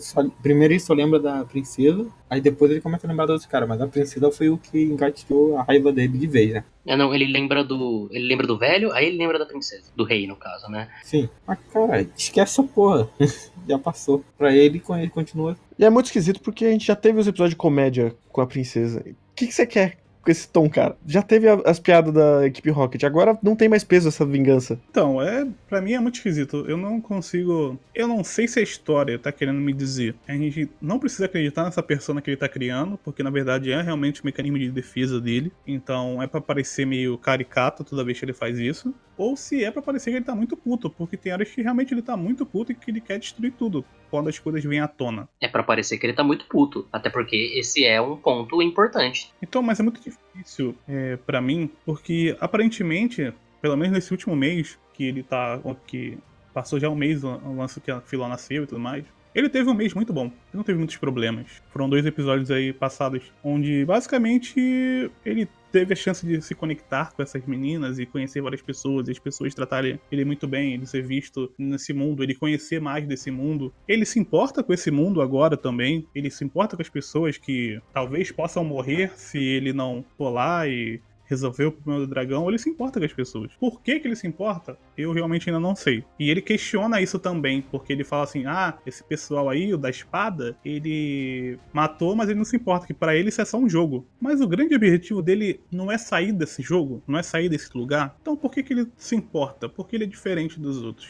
Só- 0.00 0.24
primeiro 0.42 0.72
ele 0.72 0.80
só 0.80 0.94
lembra 0.94 1.18
da 1.20 1.44
princesa, 1.44 2.06
aí 2.28 2.40
depois 2.40 2.70
ele 2.70 2.80
começa 2.80 3.06
a 3.06 3.10
lembrar 3.10 3.26
dos 3.26 3.44
caras, 3.46 3.68
mas 3.68 3.80
a 3.80 3.86
princesa 3.86 4.30
foi 4.30 4.48
o 4.48 4.56
que 4.58 4.82
engatilhou 4.82 5.56
a 5.58 5.62
raiva 5.62 5.92
dele 5.92 6.16
de 6.18 6.26
vez, 6.26 6.52
né? 6.52 6.64
É, 6.86 6.96
não, 6.96 7.14
ele 7.14 7.26
lembra 7.26 7.62
do. 7.62 8.08
Ele 8.10 8.26
lembra 8.26 8.46
do 8.46 8.58
velho, 8.58 8.92
aí 8.92 9.06
ele 9.06 9.18
lembra 9.18 9.38
da 9.38 9.46
princesa. 9.46 9.84
Do 9.94 10.04
rei, 10.04 10.26
no 10.26 10.34
caso, 10.36 10.68
né? 10.68 10.88
Sim. 11.04 11.28
Mas, 11.46 11.58
cara, 11.72 12.00
esquece 12.16 12.60
essa 12.60 12.62
porra. 12.64 13.08
já 13.68 13.78
passou. 13.78 14.24
Pra 14.36 14.54
ele, 14.54 14.82
ele 14.98 15.10
continua. 15.10 15.56
E 15.78 15.84
é 15.84 15.90
muito 15.90 16.06
esquisito 16.06 16.40
porque 16.40 16.64
a 16.64 16.70
gente 16.70 16.86
já 16.86 16.96
teve 16.96 17.20
os 17.20 17.26
episódios 17.26 17.50
de 17.50 17.56
comédia 17.56 18.14
com 18.30 18.40
a 18.40 18.46
princesa. 18.46 19.00
O 19.00 19.34
que, 19.34 19.46
que 19.46 19.52
você 19.52 19.66
quer 19.66 19.98
com 20.22 20.30
esse 20.30 20.48
tom, 20.48 20.68
cara? 20.70 20.96
Já 21.06 21.20
teve 21.22 21.48
a- 21.48 21.60
as 21.66 21.78
piadas 21.80 22.12
da 22.14 22.46
equipe 22.46 22.70
Rocket, 22.70 23.02
agora 23.04 23.36
não 23.42 23.56
tem 23.56 23.68
mais 23.68 23.82
peso 23.84 24.08
essa 24.08 24.24
vingança. 24.24 24.78
Então, 24.90 25.20
é, 25.20 25.46
para 25.68 25.80
mim 25.80 25.92
é 25.92 26.00
muito 26.00 26.14
esquisito. 26.16 26.64
Eu 26.68 26.76
não 26.76 27.00
consigo, 27.00 27.78
eu 27.94 28.06
não 28.06 28.22
sei 28.22 28.46
se 28.46 28.58
a 28.58 28.62
história 28.62 29.18
tá 29.18 29.32
querendo 29.32 29.60
me 29.60 29.72
dizer. 29.72 30.14
A 30.28 30.32
gente 30.32 30.70
não 30.80 30.98
precisa 30.98 31.24
acreditar 31.26 31.64
nessa 31.64 31.82
persona 31.82 32.20
que 32.22 32.30
ele 32.30 32.36
tá 32.36 32.48
criando, 32.48 32.98
porque 33.02 33.22
na 33.22 33.30
verdade 33.30 33.72
é 33.72 33.82
realmente 33.82 34.22
o 34.22 34.24
mecanismo 34.26 34.58
de 34.58 34.70
defesa 34.70 35.20
dele. 35.20 35.52
Então, 35.66 36.22
é 36.22 36.26
pra 36.26 36.40
parecer 36.40 36.86
meio 36.86 37.18
caricato 37.18 37.82
toda 37.84 38.04
vez 38.04 38.18
que 38.18 38.24
ele 38.24 38.32
faz 38.32 38.58
isso, 38.58 38.94
ou 39.16 39.36
se 39.36 39.64
é 39.64 39.70
pra 39.70 39.82
parecer 39.82 40.10
que 40.10 40.16
ele 40.16 40.24
tá 40.24 40.34
muito 40.34 40.56
puto, 40.56 40.88
porque 40.88 41.16
tem 41.16 41.32
horas 41.32 41.48
que 41.50 41.62
realmente 41.62 41.92
ele 41.92 42.02
tá 42.02 42.16
muito 42.16 42.46
puto 42.46 42.72
e 42.72 42.74
que 42.74 42.90
ele 42.90 43.00
quer 43.00 43.18
destruir 43.18 43.52
tudo 43.52 43.84
quando 44.12 44.28
as 44.28 44.38
coisas 44.38 44.62
vêm 44.62 44.78
à 44.78 44.86
tona. 44.86 45.26
É 45.40 45.48
pra 45.48 45.62
parecer 45.62 45.96
que 45.96 46.04
ele 46.04 46.12
tá 46.12 46.22
muito 46.22 46.44
puto. 46.44 46.86
Até 46.92 47.08
porque 47.08 47.54
esse 47.56 47.82
é 47.82 47.98
um 47.98 48.14
ponto 48.14 48.60
importante. 48.60 49.32
Então, 49.40 49.62
mas 49.62 49.80
é 49.80 49.82
muito 49.82 50.02
difícil 50.02 50.76
é, 50.86 51.16
para 51.16 51.40
mim, 51.40 51.70
porque 51.86 52.36
aparentemente, 52.38 53.32
pelo 53.62 53.74
menos 53.74 53.94
nesse 53.94 54.12
último 54.12 54.36
mês, 54.36 54.78
que 54.92 55.04
ele 55.04 55.22
tá. 55.22 55.58
que 55.86 56.18
passou 56.52 56.78
já 56.78 56.90
um 56.90 56.94
mês 56.94 57.24
o 57.24 57.28
o 57.42 57.56
lance 57.56 57.80
que 57.80 57.90
a 57.90 58.02
Filó 58.02 58.28
nasceu 58.28 58.64
e 58.64 58.66
tudo 58.66 58.78
mais. 58.78 59.02
Ele 59.34 59.48
teve 59.48 59.68
um 59.70 59.74
mês 59.74 59.94
muito 59.94 60.12
bom, 60.12 60.26
ele 60.26 60.54
não 60.54 60.62
teve 60.62 60.78
muitos 60.78 60.96
problemas. 60.96 61.46
Foram 61.70 61.88
dois 61.88 62.04
episódios 62.04 62.50
aí 62.50 62.72
passados 62.72 63.32
onde 63.42 63.84
basicamente 63.84 65.10
ele 65.24 65.48
teve 65.72 65.94
a 65.94 65.96
chance 65.96 66.26
de 66.26 66.40
se 66.42 66.54
conectar 66.54 67.12
com 67.12 67.22
essas 67.22 67.44
meninas 67.46 67.98
e 67.98 68.04
conhecer 68.04 68.42
várias 68.42 68.60
pessoas, 68.60 69.08
e 69.08 69.10
as 69.10 69.18
pessoas 69.18 69.54
tratarem 69.54 69.98
ele 70.10 70.24
muito 70.24 70.46
bem, 70.46 70.74
ele 70.74 70.86
ser 70.86 71.02
visto 71.02 71.50
nesse 71.56 71.94
mundo, 71.94 72.22
ele 72.22 72.34
conhecer 72.34 72.78
mais 72.78 73.06
desse 73.06 73.30
mundo. 73.30 73.72
Ele 73.88 74.04
se 74.04 74.20
importa 74.20 74.62
com 74.62 74.72
esse 74.72 74.90
mundo 74.90 75.22
agora 75.22 75.56
também, 75.56 76.06
ele 76.14 76.30
se 76.30 76.44
importa 76.44 76.76
com 76.76 76.82
as 76.82 76.90
pessoas 76.90 77.38
que 77.38 77.80
talvez 77.92 78.30
possam 78.30 78.62
morrer 78.62 79.12
se 79.16 79.38
ele 79.38 79.72
não 79.72 80.04
for 80.18 80.28
lá 80.28 80.68
e 80.68 81.00
resolver 81.32 81.66
o 81.66 81.72
problema 81.72 82.06
do 82.06 82.10
dragão, 82.10 82.48
ele 82.48 82.58
se 82.58 82.70
importa 82.70 82.98
com 82.98 83.06
as 83.06 83.12
pessoas. 83.12 83.52
Por 83.58 83.80
que, 83.80 83.98
que 83.98 84.06
ele 84.06 84.16
se 84.16 84.26
importa? 84.26 84.76
Eu 84.96 85.12
realmente 85.12 85.48
ainda 85.48 85.60
não 85.60 85.74
sei. 85.74 86.04
E 86.18 86.30
ele 86.30 86.42
questiona 86.42 87.00
isso 87.00 87.18
também, 87.18 87.62
porque 87.62 87.92
ele 87.92 88.04
fala 88.04 88.24
assim: 88.24 88.44
ah, 88.46 88.78
esse 88.86 89.02
pessoal 89.02 89.48
aí, 89.48 89.72
o 89.72 89.78
da 89.78 89.90
espada, 89.90 90.56
ele 90.64 91.58
matou, 91.72 92.14
mas 92.14 92.28
ele 92.28 92.38
não 92.38 92.44
se 92.44 92.56
importa, 92.56 92.86
que 92.86 92.94
para 92.94 93.16
ele 93.16 93.28
isso 93.28 93.40
é 93.40 93.44
só 93.44 93.58
um 93.58 93.68
jogo. 93.68 94.06
Mas 94.20 94.40
o 94.40 94.48
grande 94.48 94.74
objetivo 94.74 95.22
dele 95.22 95.60
não 95.70 95.90
é 95.90 95.98
sair 95.98 96.32
desse 96.32 96.62
jogo, 96.62 97.02
não 97.06 97.18
é 97.18 97.22
sair 97.22 97.48
desse 97.48 97.76
lugar. 97.76 98.16
Então 98.20 98.36
por 98.36 98.50
que, 98.50 98.62
que 98.62 98.72
ele 98.72 98.88
se 98.96 99.14
importa? 99.14 99.68
Porque 99.68 99.96
ele 99.96 100.04
é 100.04 100.06
diferente 100.06 100.60
dos 100.60 100.82
outros. 100.82 101.08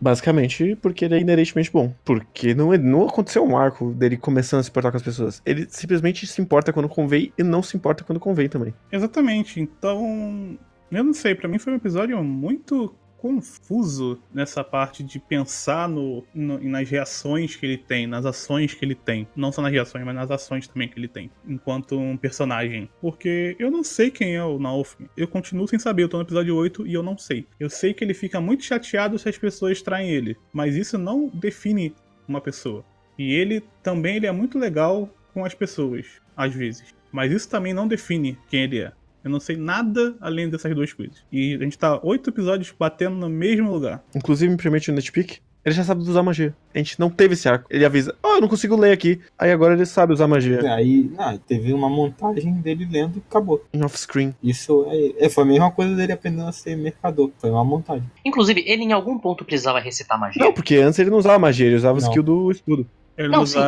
Basicamente 0.00 0.76
porque 0.76 1.04
ele 1.04 1.14
é 1.14 1.20
inerentemente 1.20 1.70
bom. 1.70 1.94
Porque 2.04 2.54
não, 2.54 2.72
não 2.76 3.06
aconteceu 3.06 3.44
um 3.44 3.56
arco 3.56 3.92
dele 3.92 4.16
começando 4.16 4.60
a 4.60 4.62
se 4.62 4.70
importar 4.70 4.90
com 4.90 4.96
as 4.96 5.02
pessoas. 5.02 5.42
Ele 5.44 5.66
simplesmente 5.68 6.26
se 6.26 6.40
importa 6.40 6.72
quando 6.72 6.88
convém 6.88 7.32
e 7.36 7.42
não 7.42 7.62
se 7.62 7.76
importa 7.76 8.04
quando 8.04 8.20
convém 8.20 8.48
também. 8.48 8.74
Exatamente. 8.90 9.49
Então, 9.58 10.58
eu 10.90 11.02
não 11.02 11.12
sei, 11.14 11.34
pra 11.34 11.48
mim 11.48 11.58
foi 11.58 11.72
um 11.72 11.76
episódio 11.76 12.22
muito 12.22 12.94
confuso 13.18 14.18
nessa 14.32 14.64
parte 14.64 15.02
de 15.02 15.18
pensar 15.18 15.86
no, 15.88 16.24
no- 16.34 16.58
nas 16.58 16.88
reações 16.88 17.54
que 17.54 17.66
ele 17.66 17.76
tem, 17.76 18.06
nas 18.06 18.24
ações 18.24 18.72
que 18.74 18.82
ele 18.84 18.94
tem. 18.94 19.28
Não 19.36 19.52
só 19.52 19.60
nas 19.62 19.72
reações, 19.72 20.04
mas 20.04 20.14
nas 20.14 20.30
ações 20.30 20.66
também 20.66 20.88
que 20.88 20.98
ele 20.98 21.06
tem, 21.08 21.30
enquanto 21.46 21.98
um 21.98 22.16
personagem. 22.16 22.88
Porque 23.00 23.56
eu 23.58 23.70
não 23.70 23.84
sei 23.84 24.10
quem 24.10 24.36
é 24.36 24.42
o 24.44 24.58
Naofumi. 24.58 25.08
Eu 25.16 25.28
continuo 25.28 25.68
sem 25.68 25.78
saber, 25.78 26.04
eu 26.04 26.08
tô 26.08 26.16
no 26.16 26.22
episódio 26.22 26.56
8 26.56 26.86
e 26.86 26.94
eu 26.94 27.02
não 27.02 27.16
sei. 27.18 27.46
Eu 27.58 27.68
sei 27.68 27.92
que 27.92 28.02
ele 28.02 28.14
fica 28.14 28.40
muito 28.40 28.64
chateado 28.64 29.18
se 29.18 29.28
as 29.28 29.36
pessoas 29.38 29.82
traem 29.82 30.10
ele, 30.10 30.36
mas 30.52 30.74
isso 30.74 30.96
não 30.98 31.28
define 31.28 31.94
uma 32.26 32.40
pessoa. 32.40 32.84
E 33.18 33.34
ele 33.34 33.62
também 33.82 34.16
ele 34.16 34.26
é 34.26 34.32
muito 34.32 34.58
legal 34.58 35.08
com 35.34 35.44
as 35.44 35.52
pessoas, 35.54 36.06
às 36.36 36.54
vezes. 36.54 36.94
Mas 37.12 37.30
isso 37.32 37.50
também 37.50 37.74
não 37.74 37.86
define 37.86 38.38
quem 38.48 38.62
ele 38.62 38.78
é. 38.80 38.92
Eu 39.22 39.30
não 39.30 39.40
sei 39.40 39.56
nada 39.56 40.14
além 40.20 40.48
dessas 40.48 40.74
duas 40.74 40.92
coisas. 40.92 41.16
E 41.30 41.54
a 41.54 41.58
gente 41.58 41.78
tá 41.78 42.00
oito 42.02 42.30
episódios 42.30 42.74
batendo 42.78 43.16
no 43.16 43.28
mesmo 43.28 43.70
lugar. 43.70 44.02
Inclusive, 44.14 44.50
me 44.50 44.56
permite 44.56 44.90
o 44.90 44.94
Netpick, 44.94 45.40
ele 45.62 45.74
já 45.74 45.84
sabe 45.84 46.00
usar 46.00 46.22
magia. 46.22 46.54
A 46.74 46.78
gente 46.78 46.98
não 46.98 47.10
teve 47.10 47.34
esse 47.34 47.46
arco. 47.46 47.66
Ele 47.68 47.84
avisa, 47.84 48.14
oh, 48.22 48.36
eu 48.36 48.40
não 48.40 48.48
consigo 48.48 48.76
ler 48.76 48.92
aqui. 48.92 49.20
Aí 49.38 49.52
agora 49.52 49.74
ele 49.74 49.84
sabe 49.84 50.12
usar 50.12 50.26
magia. 50.26 50.60
Aí, 50.74 51.10
não, 51.14 51.36
teve 51.36 51.72
uma 51.74 51.88
montagem 51.88 52.54
dele 52.54 52.88
lendo 52.90 53.18
e 53.18 53.22
acabou. 53.28 53.62
Em 53.72 53.84
off-screen. 53.84 54.34
Isso 54.42 54.86
é, 54.88 55.26
é, 55.26 55.28
foi 55.28 55.44
a 55.44 55.46
mesma 55.46 55.70
coisa 55.70 55.94
dele 55.94 56.12
aprendendo 56.12 56.48
a 56.48 56.52
ser 56.52 56.76
mercador. 56.76 57.30
Foi 57.36 57.50
uma 57.50 57.64
montagem. 57.64 58.10
Inclusive, 58.24 58.64
ele 58.66 58.84
em 58.84 58.92
algum 58.92 59.18
ponto 59.18 59.44
precisava 59.44 59.80
recitar 59.80 60.18
magia. 60.18 60.42
Não, 60.42 60.52
porque 60.52 60.76
antes 60.76 60.98
ele 60.98 61.10
não 61.10 61.18
usava 61.18 61.38
magia, 61.38 61.66
ele 61.66 61.76
usava 61.76 61.98
o 61.98 62.00
Não. 62.00 62.08
skill 62.08 62.22
do 62.22 62.50
escudo. 62.50 62.86
Ele 63.18 63.28
Não, 63.28 63.40
não 63.40 63.46
sim. 63.46 63.58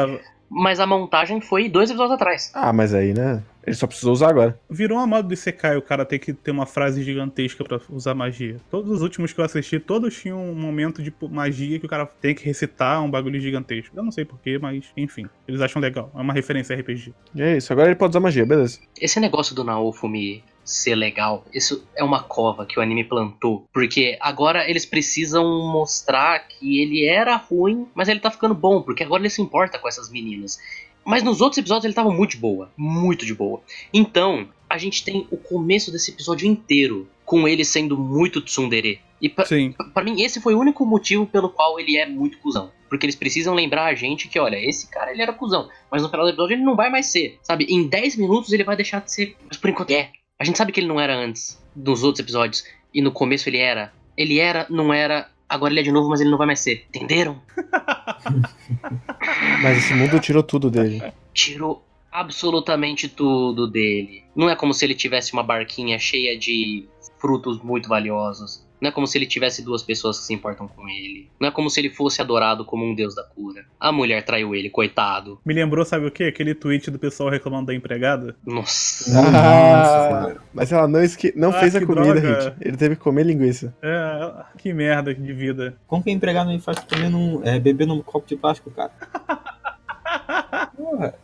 Mas 0.52 0.78
a 0.78 0.86
montagem 0.86 1.40
foi 1.40 1.68
dois 1.68 1.88
episódios 1.88 2.14
atrás. 2.14 2.50
Ah, 2.54 2.72
mas 2.72 2.92
aí, 2.92 3.14
né? 3.14 3.42
Ele 3.64 3.76
só 3.76 3.86
precisou 3.86 4.12
usar 4.12 4.28
agora. 4.28 4.58
Virou 4.68 4.98
uma 4.98 5.06
moda 5.06 5.28
de 5.28 5.36
Sekai 5.36 5.76
o 5.76 5.82
cara 5.82 6.04
ter 6.04 6.18
que 6.18 6.32
ter 6.32 6.50
uma 6.50 6.66
frase 6.66 7.02
gigantesca 7.02 7.64
pra 7.64 7.80
usar 7.90 8.12
magia. 8.12 8.56
Todos 8.70 8.90
os 8.90 9.02
últimos 9.02 9.32
que 9.32 9.40
eu 9.40 9.44
assisti, 9.44 9.78
todos 9.78 10.20
tinham 10.20 10.44
um 10.44 10.54
momento 10.54 11.00
de 11.02 11.14
magia 11.30 11.78
que 11.78 11.86
o 11.86 11.88
cara 11.88 12.04
tem 12.04 12.34
que 12.34 12.44
recitar 12.44 13.02
um 13.02 13.10
bagulho 13.10 13.40
gigantesco. 13.40 13.96
Eu 13.96 14.02
não 14.02 14.10
sei 14.10 14.24
porquê, 14.24 14.58
mas 14.58 14.86
enfim, 14.96 15.26
eles 15.46 15.60
acham 15.60 15.80
legal. 15.80 16.10
É 16.14 16.20
uma 16.20 16.34
referência 16.34 16.74
a 16.74 16.78
RPG. 16.78 17.14
E 17.34 17.42
é 17.42 17.56
isso, 17.56 17.72
agora 17.72 17.88
ele 17.88 17.96
pode 17.96 18.10
usar 18.10 18.20
magia, 18.20 18.44
beleza. 18.44 18.80
Esse 19.00 19.20
negócio 19.20 19.54
do 19.54 19.62
Naofumi 19.62 20.42
ser 20.64 20.94
legal, 20.94 21.44
isso 21.52 21.86
é 21.96 22.04
uma 22.04 22.22
cova 22.22 22.66
que 22.66 22.78
o 22.78 22.82
anime 22.82 23.04
plantou. 23.04 23.66
Porque 23.72 24.16
agora 24.20 24.68
eles 24.68 24.86
precisam 24.86 25.44
mostrar 25.72 26.40
que 26.40 26.80
ele 26.80 27.04
era 27.04 27.36
ruim, 27.36 27.86
mas 27.94 28.08
ele 28.08 28.20
tá 28.20 28.30
ficando 28.30 28.54
bom, 28.54 28.82
porque 28.82 29.02
agora 29.02 29.22
ele 29.22 29.30
se 29.30 29.42
importa 29.42 29.78
com 29.78 29.88
essas 29.88 30.10
meninas. 30.10 30.58
Mas 31.04 31.22
nos 31.22 31.40
outros 31.40 31.58
episódios 31.58 31.84
ele 31.84 31.94
tava 31.94 32.10
muito 32.10 32.32
de 32.32 32.36
boa. 32.36 32.70
Muito 32.76 33.26
de 33.26 33.34
boa. 33.34 33.60
Então, 33.92 34.48
a 34.68 34.78
gente 34.78 35.04
tem 35.04 35.26
o 35.30 35.36
começo 35.36 35.90
desse 35.90 36.12
episódio 36.12 36.46
inteiro 36.46 37.08
com 37.24 37.46
ele 37.48 37.64
sendo 37.64 37.98
muito 37.98 38.40
tsundere. 38.40 39.00
E 39.20 39.28
pra 39.28 40.04
mim, 40.04 40.20
esse 40.22 40.40
foi 40.40 40.54
o 40.54 40.58
único 40.58 40.84
motivo 40.84 41.26
pelo 41.26 41.48
qual 41.48 41.78
ele 41.78 41.96
é 41.96 42.06
muito 42.06 42.38
cuzão. 42.38 42.72
Porque 42.88 43.06
eles 43.06 43.14
precisam 43.14 43.54
lembrar 43.54 43.86
a 43.86 43.94
gente 43.94 44.28
que, 44.28 44.38
olha, 44.38 44.56
esse 44.56 44.90
cara 44.90 45.12
ele 45.12 45.22
era 45.22 45.32
cuzão. 45.32 45.68
Mas 45.90 46.02
no 46.02 46.08
final 46.08 46.26
do 46.26 46.30
episódio 46.30 46.54
ele 46.54 46.64
não 46.64 46.74
vai 46.74 46.90
mais 46.90 47.06
ser. 47.06 47.38
Sabe? 47.42 47.66
Em 47.68 47.86
10 47.86 48.16
minutos 48.16 48.52
ele 48.52 48.64
vai 48.64 48.76
deixar 48.76 49.00
de 49.00 49.12
ser. 49.12 49.36
Mas 49.46 49.56
por 49.56 49.70
enquanto 49.70 49.90
é. 49.92 50.10
A 50.42 50.44
gente 50.44 50.58
sabe 50.58 50.72
que 50.72 50.80
ele 50.80 50.88
não 50.88 50.98
era 50.98 51.14
antes, 51.14 51.62
nos 51.76 52.02
outros 52.02 52.18
episódios. 52.18 52.64
E 52.92 53.00
no 53.00 53.12
começo 53.12 53.48
ele 53.48 53.58
era. 53.58 53.92
Ele 54.16 54.40
era, 54.40 54.66
não 54.68 54.92
era. 54.92 55.30
Agora 55.48 55.72
ele 55.72 55.78
é 55.78 55.84
de 55.84 55.92
novo, 55.92 56.08
mas 56.08 56.20
ele 56.20 56.30
não 56.30 56.36
vai 56.36 56.48
mais 56.48 56.58
ser. 56.58 56.84
Entenderam? 56.88 57.40
Mas 59.62 59.78
esse 59.78 59.94
mundo 59.94 60.18
tirou 60.18 60.42
tudo 60.42 60.68
dele. 60.68 61.00
tirou 61.32 61.84
absolutamente 62.10 63.08
tudo 63.08 63.70
dele. 63.70 64.24
Não 64.34 64.50
é 64.50 64.56
como 64.56 64.74
se 64.74 64.84
ele 64.84 64.96
tivesse 64.96 65.32
uma 65.32 65.44
barquinha 65.44 65.96
cheia 65.96 66.36
de 66.36 66.88
frutos 67.20 67.62
muito 67.62 67.88
valiosos. 67.88 68.66
Não 68.82 68.88
é 68.88 68.92
como 68.92 69.06
se 69.06 69.16
ele 69.16 69.26
tivesse 69.26 69.62
duas 69.64 69.80
pessoas 69.80 70.18
que 70.18 70.24
se 70.24 70.34
importam 70.34 70.66
com 70.66 70.88
ele. 70.88 71.30
Não 71.40 71.46
é 71.46 71.50
como 71.52 71.70
se 71.70 71.78
ele 71.80 71.88
fosse 71.88 72.20
adorado 72.20 72.64
como 72.64 72.84
um 72.84 72.96
deus 72.96 73.14
da 73.14 73.22
cura. 73.22 73.64
A 73.78 73.92
mulher 73.92 74.24
traiu 74.24 74.56
ele, 74.56 74.68
coitado. 74.68 75.38
Me 75.46 75.54
lembrou, 75.54 75.84
sabe 75.84 76.06
o 76.06 76.10
quê? 76.10 76.24
Aquele 76.24 76.52
tweet 76.52 76.90
do 76.90 76.98
pessoal 76.98 77.30
reclamando 77.30 77.66
da 77.66 77.74
empregada. 77.74 78.34
Nossa. 78.44 79.12
Ah, 79.20 80.34
mas 80.52 80.72
ela 80.72 80.88
não, 80.88 81.00
esque... 81.00 81.32
não 81.36 81.50
Ah, 81.50 81.60
fez 81.60 81.76
a 81.76 81.86
comida, 81.86 82.20
droga. 82.20 82.40
gente. 82.40 82.56
Ele 82.60 82.76
teve 82.76 82.96
que 82.96 83.02
comer 83.02 83.22
linguiça. 83.24 83.72
É, 83.80 84.32
que 84.58 84.72
merda 84.72 85.14
de 85.14 85.32
vida. 85.32 85.76
Como 85.86 86.02
que 86.02 86.10
a 86.10 86.12
empregada 86.12 86.50
me 86.50 86.58
faz 86.58 86.80
comer 86.80 87.08
num, 87.08 87.40
é, 87.44 87.60
beber 87.60 87.86
num 87.86 88.02
copo 88.02 88.26
de 88.26 88.34
plástico, 88.34 88.68
cara? 88.72 88.90
Porra. 90.76 91.14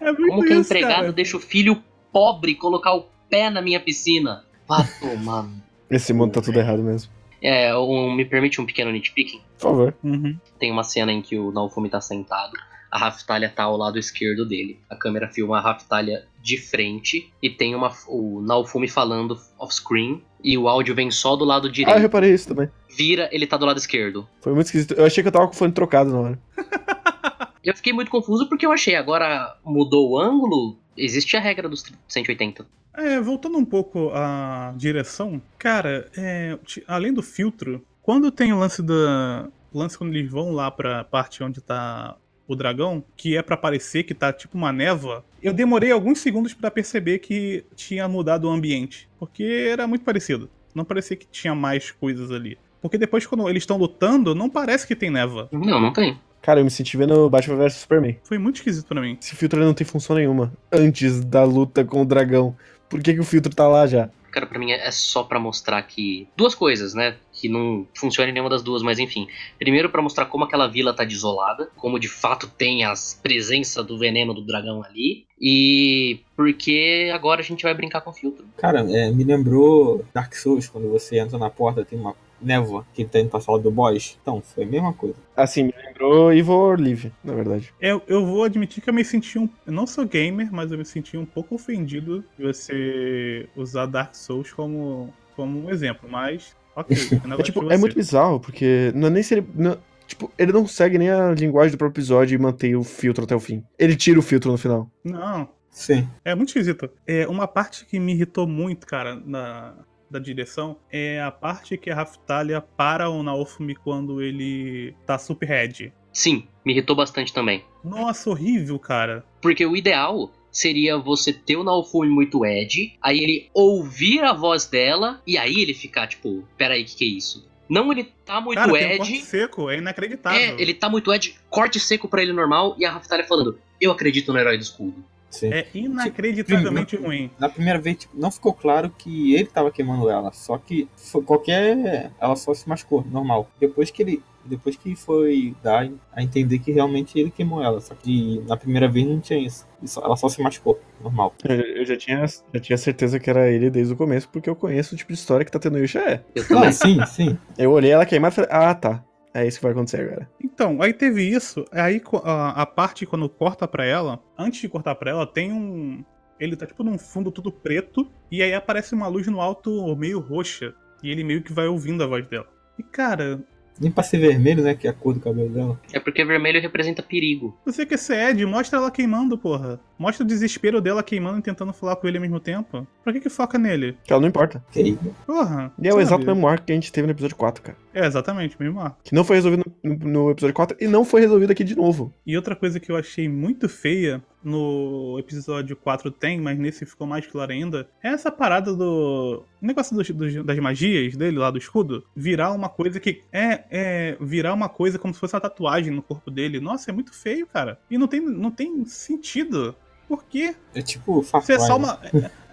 É 0.00 0.10
muito 0.12 0.26
Como 0.28 0.42
que 0.44 0.52
a 0.52 0.56
isso, 0.56 0.62
empregada 0.72 0.94
cara. 1.02 1.12
deixa 1.12 1.36
o 1.36 1.40
filho 1.40 1.80
pobre 2.12 2.56
colocar 2.56 2.94
o 2.94 3.06
pé 3.30 3.48
na 3.48 3.62
minha 3.62 3.78
piscina? 3.78 4.44
Vá 4.66 4.84
tomar. 5.00 5.48
Esse 5.90 6.12
mundo 6.12 6.32
tá 6.32 6.40
tudo 6.42 6.58
errado 6.58 6.82
mesmo. 6.82 7.10
É, 7.42 7.76
um, 7.76 8.12
me 8.14 8.24
permite 8.24 8.60
um 8.60 8.66
pequeno 8.66 8.90
nitpicking? 8.90 9.40
Por 9.58 9.62
favor. 9.70 9.94
Uhum. 10.02 10.36
Tem 10.58 10.72
uma 10.72 10.82
cena 10.82 11.12
em 11.12 11.20
que 11.22 11.38
o 11.38 11.52
Naofumi 11.52 11.88
tá 11.88 12.00
sentado, 12.00 12.52
a 12.90 12.98
Raftalia 12.98 13.48
tá 13.48 13.64
ao 13.64 13.76
lado 13.76 13.98
esquerdo 13.98 14.46
dele. 14.46 14.80
A 14.88 14.96
câmera 14.96 15.28
filma 15.28 15.58
a 15.58 15.60
Raftalia 15.60 16.24
de 16.42 16.56
frente 16.58 17.30
e 17.42 17.50
tem 17.50 17.74
uma, 17.74 17.92
o 18.08 18.40
Naofumi 18.40 18.88
falando 18.88 19.38
off-screen 19.58 20.22
e 20.42 20.56
o 20.56 20.68
áudio 20.68 20.94
vem 20.94 21.10
só 21.10 21.36
do 21.36 21.44
lado 21.44 21.66
Ah, 21.66 21.68
eu 21.68 21.72
direito. 21.72 21.98
reparei 21.98 22.32
isso 22.32 22.48
também. 22.48 22.68
Vira, 22.96 23.28
ele 23.32 23.46
tá 23.46 23.56
do 23.56 23.66
lado 23.66 23.76
esquerdo. 23.78 24.26
Foi 24.40 24.54
muito 24.54 24.66
esquisito. 24.66 24.94
Eu 24.94 25.04
achei 25.04 25.22
que 25.22 25.28
eu 25.28 25.32
tava 25.32 25.46
com 25.46 25.52
o 25.52 25.56
fone 25.56 25.72
trocado 25.72 26.10
na 26.10 26.18
hora. 26.20 26.38
Eu 27.62 27.74
fiquei 27.74 27.92
muito 27.92 28.12
confuso 28.12 28.48
porque 28.48 28.64
eu 28.64 28.70
achei, 28.70 28.94
agora 28.94 29.56
mudou 29.64 30.10
o 30.12 30.18
ângulo, 30.20 30.78
existe 30.96 31.36
a 31.36 31.40
regra 31.40 31.68
dos 31.68 31.84
180. 32.08 32.66
É, 32.94 33.20
voltando 33.20 33.58
um 33.58 33.64
pouco 33.64 34.10
à 34.14 34.72
direção, 34.76 35.40
cara, 35.58 36.10
é, 36.16 36.58
além 36.86 37.12
do 37.12 37.22
filtro, 37.22 37.84
quando 38.02 38.30
tem 38.30 38.52
o 38.52 38.58
lance 38.58 38.82
da. 38.82 39.48
o 39.72 39.78
lance 39.78 39.98
quando 39.98 40.14
eles 40.14 40.30
vão 40.30 40.52
lá 40.52 40.70
pra 40.70 41.04
parte 41.04 41.42
onde 41.42 41.60
tá 41.60 42.16
o 42.48 42.54
dragão, 42.54 43.04
que 43.16 43.36
é 43.36 43.42
pra 43.42 43.56
parecer 43.56 44.04
que 44.04 44.14
tá 44.14 44.32
tipo 44.32 44.56
uma 44.56 44.72
névoa, 44.72 45.24
eu 45.42 45.52
demorei 45.52 45.90
alguns 45.90 46.20
segundos 46.20 46.54
pra 46.54 46.70
perceber 46.70 47.18
que 47.18 47.64
tinha 47.74 48.08
mudado 48.08 48.48
o 48.48 48.50
ambiente. 48.50 49.08
Porque 49.18 49.68
era 49.70 49.86
muito 49.86 50.04
parecido. 50.04 50.48
Não 50.74 50.84
parecia 50.84 51.16
que 51.16 51.26
tinha 51.26 51.54
mais 51.54 51.90
coisas 51.90 52.30
ali. 52.30 52.58
Porque 52.80 52.98
depois, 52.98 53.26
quando 53.26 53.48
eles 53.48 53.62
estão 53.62 53.76
lutando, 53.76 54.34
não 54.34 54.48
parece 54.48 54.86
que 54.86 54.94
tem 54.94 55.10
névoa. 55.10 55.48
Não, 55.50 55.80
não 55.80 55.92
tem. 55.92 56.18
Cara, 56.46 56.60
eu 56.60 56.64
me 56.64 56.70
senti 56.70 56.96
vendo 56.96 57.28
Batman 57.28 57.56
vs 57.56 57.74
Superman. 57.74 58.16
Foi 58.22 58.38
muito 58.38 58.58
esquisito 58.58 58.86
pra 58.86 59.00
mim. 59.00 59.18
Esse 59.20 59.34
filtro 59.34 59.58
não 59.58 59.74
tem 59.74 59.84
função 59.84 60.14
nenhuma. 60.14 60.52
Antes 60.70 61.24
da 61.24 61.42
luta 61.42 61.84
com 61.84 62.02
o 62.02 62.04
dragão. 62.04 62.56
Por 62.88 63.02
que, 63.02 63.14
que 63.14 63.18
o 63.18 63.24
filtro 63.24 63.52
tá 63.52 63.66
lá 63.66 63.84
já? 63.84 64.08
Cara, 64.30 64.46
pra 64.46 64.56
mim 64.56 64.70
é 64.70 64.88
só 64.92 65.24
pra 65.24 65.40
mostrar 65.40 65.82
que. 65.82 66.28
Duas 66.36 66.54
coisas, 66.54 66.94
né? 66.94 67.16
Que 67.32 67.48
não 67.48 67.84
funciona 67.96 68.30
em 68.30 68.32
nenhuma 68.32 68.48
das 68.48 68.62
duas, 68.62 68.80
mas 68.80 69.00
enfim. 69.00 69.26
Primeiro, 69.58 69.90
pra 69.90 70.00
mostrar 70.00 70.26
como 70.26 70.44
aquela 70.44 70.68
vila 70.68 70.94
tá 70.94 71.02
desolada, 71.02 71.68
como 71.74 71.98
de 71.98 72.08
fato 72.08 72.46
tem 72.46 72.84
a 72.84 72.94
presença 73.20 73.82
do 73.82 73.98
veneno 73.98 74.32
do 74.32 74.46
dragão 74.46 74.84
ali. 74.84 75.26
E 75.40 76.20
porque 76.36 77.10
agora 77.12 77.40
a 77.40 77.44
gente 77.44 77.64
vai 77.64 77.74
brincar 77.74 78.02
com 78.02 78.12
filtro. 78.12 78.46
Cara, 78.56 78.86
é, 78.88 79.10
me 79.10 79.24
lembrou 79.24 80.04
Dark 80.14 80.32
Souls, 80.36 80.68
quando 80.68 80.88
você 80.88 81.18
entra 81.18 81.38
na 81.38 81.50
porta, 81.50 81.84
tem 81.84 81.98
uma 81.98 82.14
névoa 82.40 82.86
que 82.92 83.04
tá 83.04 83.18
indo 83.20 83.30
pra 83.30 83.40
sala 83.40 83.58
do 83.58 83.70
boss. 83.70 84.18
Então, 84.20 84.40
foi 84.40 84.64
a 84.64 84.66
mesma 84.66 84.92
coisa. 84.92 85.16
Assim, 85.36 85.64
me 85.64 85.74
lembrou 85.86 86.32
Evil 86.32 86.54
or 86.54 86.80
Live, 86.80 87.12
na 87.22 87.34
verdade. 87.34 87.72
Eu, 87.80 88.02
eu 88.06 88.24
vou 88.24 88.44
admitir 88.44 88.82
que 88.82 88.90
eu 88.90 88.94
me 88.94 89.04
senti 89.04 89.38
um. 89.38 89.48
Eu 89.66 89.72
não 89.72 89.86
sou 89.86 90.06
gamer, 90.06 90.48
mas 90.52 90.70
eu 90.72 90.78
me 90.78 90.84
senti 90.84 91.16
um 91.16 91.24
pouco 91.26 91.54
ofendido 91.54 92.24
de 92.38 92.44
você 92.44 93.48
usar 93.56 93.86
Dark 93.86 94.14
Souls 94.14 94.52
como, 94.52 95.12
como 95.34 95.66
um 95.66 95.70
exemplo. 95.70 96.08
Mas, 96.10 96.56
ok. 96.74 96.96
É, 96.96 97.14
negócio 97.28 97.44
tipo, 97.44 97.70
é 97.72 97.76
muito 97.76 97.96
bizarro, 97.96 98.40
porque 98.40 98.92
não 98.94 99.08
é 99.08 99.10
nem 99.10 99.22
se 99.22 99.34
ele. 99.34 99.46
não- 99.54 99.78
tipo, 100.06 100.30
ele 100.38 100.52
não 100.52 100.66
segue 100.66 100.98
nem 100.98 101.10
a 101.10 101.32
linguagem 101.32 101.72
do 101.72 101.78
próprio 101.78 102.00
episódio 102.00 102.34
e 102.36 102.38
mantém 102.38 102.76
o 102.76 102.84
filtro 102.84 103.24
até 103.24 103.34
o 103.34 103.40
fim. 103.40 103.64
Ele 103.78 103.96
tira 103.96 104.18
o 104.18 104.22
filtro 104.22 104.52
no 104.52 104.56
final. 104.58 104.88
Não, 105.02 105.48
Sim. 105.68 106.08
é 106.24 106.34
muito 106.34 106.50
esquisito. 106.50 106.88
É, 107.06 107.26
uma 107.26 107.48
parte 107.48 107.84
que 107.84 107.98
me 107.98 108.12
irritou 108.12 108.46
muito, 108.46 108.86
cara, 108.86 109.20
na, 109.26 109.74
da 110.10 110.18
direção 110.18 110.76
é 110.90 111.20
a 111.20 111.30
parte 111.30 111.76
que 111.76 111.90
a 111.90 111.94
Raftalia 111.94 112.60
para 112.60 113.10
o 113.10 113.22
Naofumi 113.22 113.74
quando 113.74 114.22
ele 114.22 114.94
tá 115.06 115.18
super 115.18 115.46
red. 115.46 115.92
Sim, 116.12 116.46
me 116.64 116.72
irritou 116.72 116.96
bastante 116.96 117.32
também. 117.32 117.62
Nossa, 117.84 118.30
horrível, 118.30 118.78
cara. 118.78 119.24
Porque 119.40 119.66
o 119.66 119.76
ideal 119.76 120.32
seria 120.50 120.96
você 120.96 121.32
ter 121.32 121.56
o 121.56 121.62
Naofumi 121.62 122.08
muito 122.08 122.44
Ed, 122.46 122.96
aí 123.02 123.18
ele 123.18 123.50
ouvir 123.52 124.20
a 124.20 124.32
voz 124.32 124.66
dela, 124.66 125.20
e 125.26 125.36
aí 125.36 125.60
ele 125.60 125.74
ficar 125.74 126.06
tipo, 126.06 126.48
peraí, 126.56 126.82
o 126.82 126.86
que, 126.86 126.96
que 126.96 127.04
é 127.04 127.08
isso? 127.08 127.46
Não, 127.68 127.92
ele 127.92 128.04
tá 128.24 128.40
muito 128.40 128.58
Cara, 128.58 128.72
tem 128.72 128.94
um 128.94 128.96
corte 128.96 129.14
Ed. 129.14 129.24
seco, 129.24 129.68
é 129.68 129.78
inacreditável. 129.78 130.40
É, 130.40 130.56
ele 130.58 130.72
tá 130.72 130.88
muito 130.88 131.12
Ed, 131.12 131.34
corte 131.50 131.78
seco 131.78 132.08
pra 132.08 132.22
ele 132.22 132.32
normal, 132.32 132.74
e 132.78 132.86
a 132.86 132.90
Raftalia 132.92 133.26
falando, 133.26 133.58
eu 133.78 133.92
acredito 133.92 134.32
no 134.32 134.38
herói 134.38 134.56
do 134.56 134.62
escudo. 134.62 135.04
Sim. 135.30 135.52
É 135.52 135.66
inacreditavelmente 135.74 136.96
ruim. 136.96 137.30
Na 137.38 137.48
primeira 137.48 137.78
vez, 137.78 137.98
tipo, 137.98 138.18
não 138.18 138.30
ficou 138.30 138.52
claro 138.54 138.90
que 138.96 139.34
ele 139.34 139.46
tava 139.46 139.70
queimando 139.70 140.08
ela. 140.08 140.32
Só 140.32 140.56
que 140.58 140.88
qualquer. 141.24 142.10
Ela 142.20 142.36
só 142.36 142.54
se 142.54 142.68
machucou, 142.68 143.04
normal. 143.10 143.48
Depois 143.60 143.90
que 143.90 144.02
ele. 144.02 144.22
Depois 144.44 144.76
que 144.76 144.94
foi 144.94 145.56
dar 145.60 145.90
a 146.12 146.22
entender 146.22 146.60
que 146.60 146.70
realmente 146.70 147.18
ele 147.18 147.32
queimou 147.32 147.60
ela. 147.62 147.80
Só 147.80 147.94
que 147.96 148.40
na 148.46 148.56
primeira 148.56 148.88
vez 148.88 149.04
não 149.06 149.18
tinha 149.18 149.38
isso. 149.40 149.66
Isso- 149.82 150.00
Ela 150.00 150.16
só 150.16 150.28
se 150.28 150.40
machucou, 150.40 150.80
normal. 151.02 151.34
Eu, 151.44 151.56
eu 151.56 151.84
já, 151.84 151.96
tinha, 151.96 152.24
já 152.24 152.60
tinha 152.60 152.78
certeza 152.78 153.18
que 153.18 153.28
era 153.28 153.50
ele 153.50 153.68
desde 153.68 153.92
o 153.92 153.96
começo, 153.96 154.28
porque 154.28 154.48
eu 154.48 154.54
conheço 154.54 154.94
o 154.94 154.98
tipo 154.98 155.12
de 155.12 155.18
história 155.18 155.44
que 155.44 155.50
tá 155.50 155.58
tendo 155.58 155.78
Yusha 155.78 155.98
é. 155.98 156.22
Eu 156.34 156.46
também. 156.46 156.64
Não, 156.66 156.72
sim, 156.72 157.04
sim. 157.06 157.38
Eu 157.58 157.72
olhei 157.72 157.90
ela 157.90 158.06
queimada 158.06 158.32
e 158.32 158.36
falei, 158.36 158.50
ah, 158.52 158.74
tá. 158.74 159.04
É 159.36 159.46
isso 159.46 159.58
que 159.58 159.64
vai 159.64 159.72
acontecer 159.72 160.00
agora. 160.00 160.30
Então, 160.42 160.80
aí 160.80 160.94
teve 160.94 161.22
isso. 161.22 161.66
Aí 161.70 162.00
a, 162.24 162.62
a 162.62 162.64
parte 162.64 163.04
quando 163.04 163.28
corta 163.28 163.68
pra 163.68 163.84
ela, 163.84 164.18
antes 164.38 164.62
de 164.62 164.68
cortar 164.68 164.94
pra 164.94 165.10
ela, 165.10 165.26
tem 165.26 165.52
um. 165.52 166.02
Ele 166.40 166.56
tá 166.56 166.64
tipo 166.64 166.82
num 166.82 166.96
fundo 166.96 167.30
tudo 167.30 167.52
preto, 167.52 168.10
e 168.30 168.42
aí 168.42 168.54
aparece 168.54 168.94
uma 168.94 169.06
luz 169.08 169.26
no 169.26 169.38
alto 169.38 169.94
meio 169.94 170.20
roxa. 170.20 170.74
E 171.02 171.10
ele 171.10 171.22
meio 171.22 171.42
que 171.42 171.52
vai 171.52 171.66
ouvindo 171.66 172.02
a 172.02 172.06
voz 172.06 172.26
dela. 172.26 172.46
E 172.78 172.82
cara, 172.82 173.44
Nem 173.80 173.90
pra 173.90 174.02
ser 174.02 174.18
vermelho, 174.18 174.62
né? 174.62 174.74
Que 174.74 174.86
é 174.86 174.90
a 174.90 174.92
cor 174.92 175.14
do 175.14 175.20
cabelo 175.20 175.48
dela. 175.48 175.80
É 175.92 176.00
porque 176.00 176.24
vermelho 176.24 176.60
representa 176.60 177.02
perigo. 177.02 177.56
você 177.64 177.84
quer 177.84 177.98
ser 177.98 178.30
Ed, 178.30 178.44
mostra 178.46 178.78
ela 178.78 178.90
queimando, 178.90 179.36
porra. 179.36 179.80
Mostra 179.98 180.24
o 180.24 180.26
desespero 180.26 180.80
dela 180.80 181.02
queimando 181.02 181.38
e 181.38 181.42
tentando 181.42 181.72
falar 181.72 181.96
com 181.96 182.06
ele 182.06 182.18
ao 182.18 182.22
mesmo 182.22 182.40
tempo. 182.40 182.86
Pra 183.02 183.12
que 183.12 183.20
que 183.20 183.30
foca 183.30 183.58
nele? 183.58 183.96
Que 184.04 184.12
ela 184.12 184.20
não 184.20 184.28
importa. 184.28 184.62
Ok. 184.68 184.98
Porra. 185.26 185.72
E 185.80 185.88
é 185.88 185.94
o 185.94 186.00
exato 186.00 186.26
mesmo 186.26 186.46
arco 186.46 186.66
que 186.66 186.72
a 186.72 186.74
gente 186.74 186.92
teve 186.92 187.06
no 187.06 187.12
episódio 187.12 187.36
4, 187.36 187.62
cara. 187.62 187.78
É, 187.94 188.06
exatamente, 188.06 188.56
mesmo 188.60 188.80
arco. 188.80 188.98
Que 189.02 189.14
não 189.14 189.24
foi 189.24 189.36
resolvido 189.36 189.64
no, 189.82 189.94
no 189.94 190.30
episódio 190.30 190.54
4 190.54 190.76
e 190.80 190.86
não 190.86 191.04
foi 191.04 191.20
resolvido 191.22 191.50
aqui 191.50 191.64
de 191.64 191.74
novo. 191.74 192.12
E 192.26 192.36
outra 192.36 192.54
coisa 192.54 192.78
que 192.78 192.90
eu 192.90 192.96
achei 192.96 193.28
muito 193.28 193.68
feia 193.68 194.22
no 194.46 195.18
episódio 195.18 195.74
4 195.74 196.08
tem, 196.12 196.40
mas 196.40 196.56
nesse 196.56 196.86
ficou 196.86 197.04
mais 197.04 197.26
claro 197.26 197.50
ainda, 197.50 197.88
é 198.00 198.10
essa 198.10 198.30
parada 198.30 198.72
do. 198.72 199.42
O 199.60 199.66
negócio 199.66 199.96
das 200.44 200.58
magias 200.58 201.16
dele 201.16 201.38
lá 201.38 201.50
do 201.50 201.58
escudo 201.58 202.04
virar 202.14 202.52
uma 202.52 202.68
coisa 202.68 203.00
que. 203.00 203.22
É, 203.32 203.64
é. 203.70 204.16
Virar 204.20 204.54
uma 204.54 204.68
coisa 204.68 205.00
como 205.00 205.12
se 205.12 205.18
fosse 205.18 205.34
uma 205.34 205.40
tatuagem 205.40 205.92
no 205.92 206.00
corpo 206.00 206.30
dele. 206.30 206.60
Nossa, 206.60 206.90
é 206.90 206.94
muito 206.94 207.12
feio, 207.12 207.46
cara. 207.46 207.80
E 207.90 207.98
não 207.98 208.06
tem, 208.06 208.20
não 208.20 208.50
tem 208.52 208.84
sentido. 208.84 209.74
Por 210.08 210.24
quê? 210.24 210.54
É 210.74 210.82
tipo 210.82 211.22
Far 211.22 211.42
é 211.48 211.58
só 211.58 211.78
né? 211.78 211.84
uma. 211.84 212.00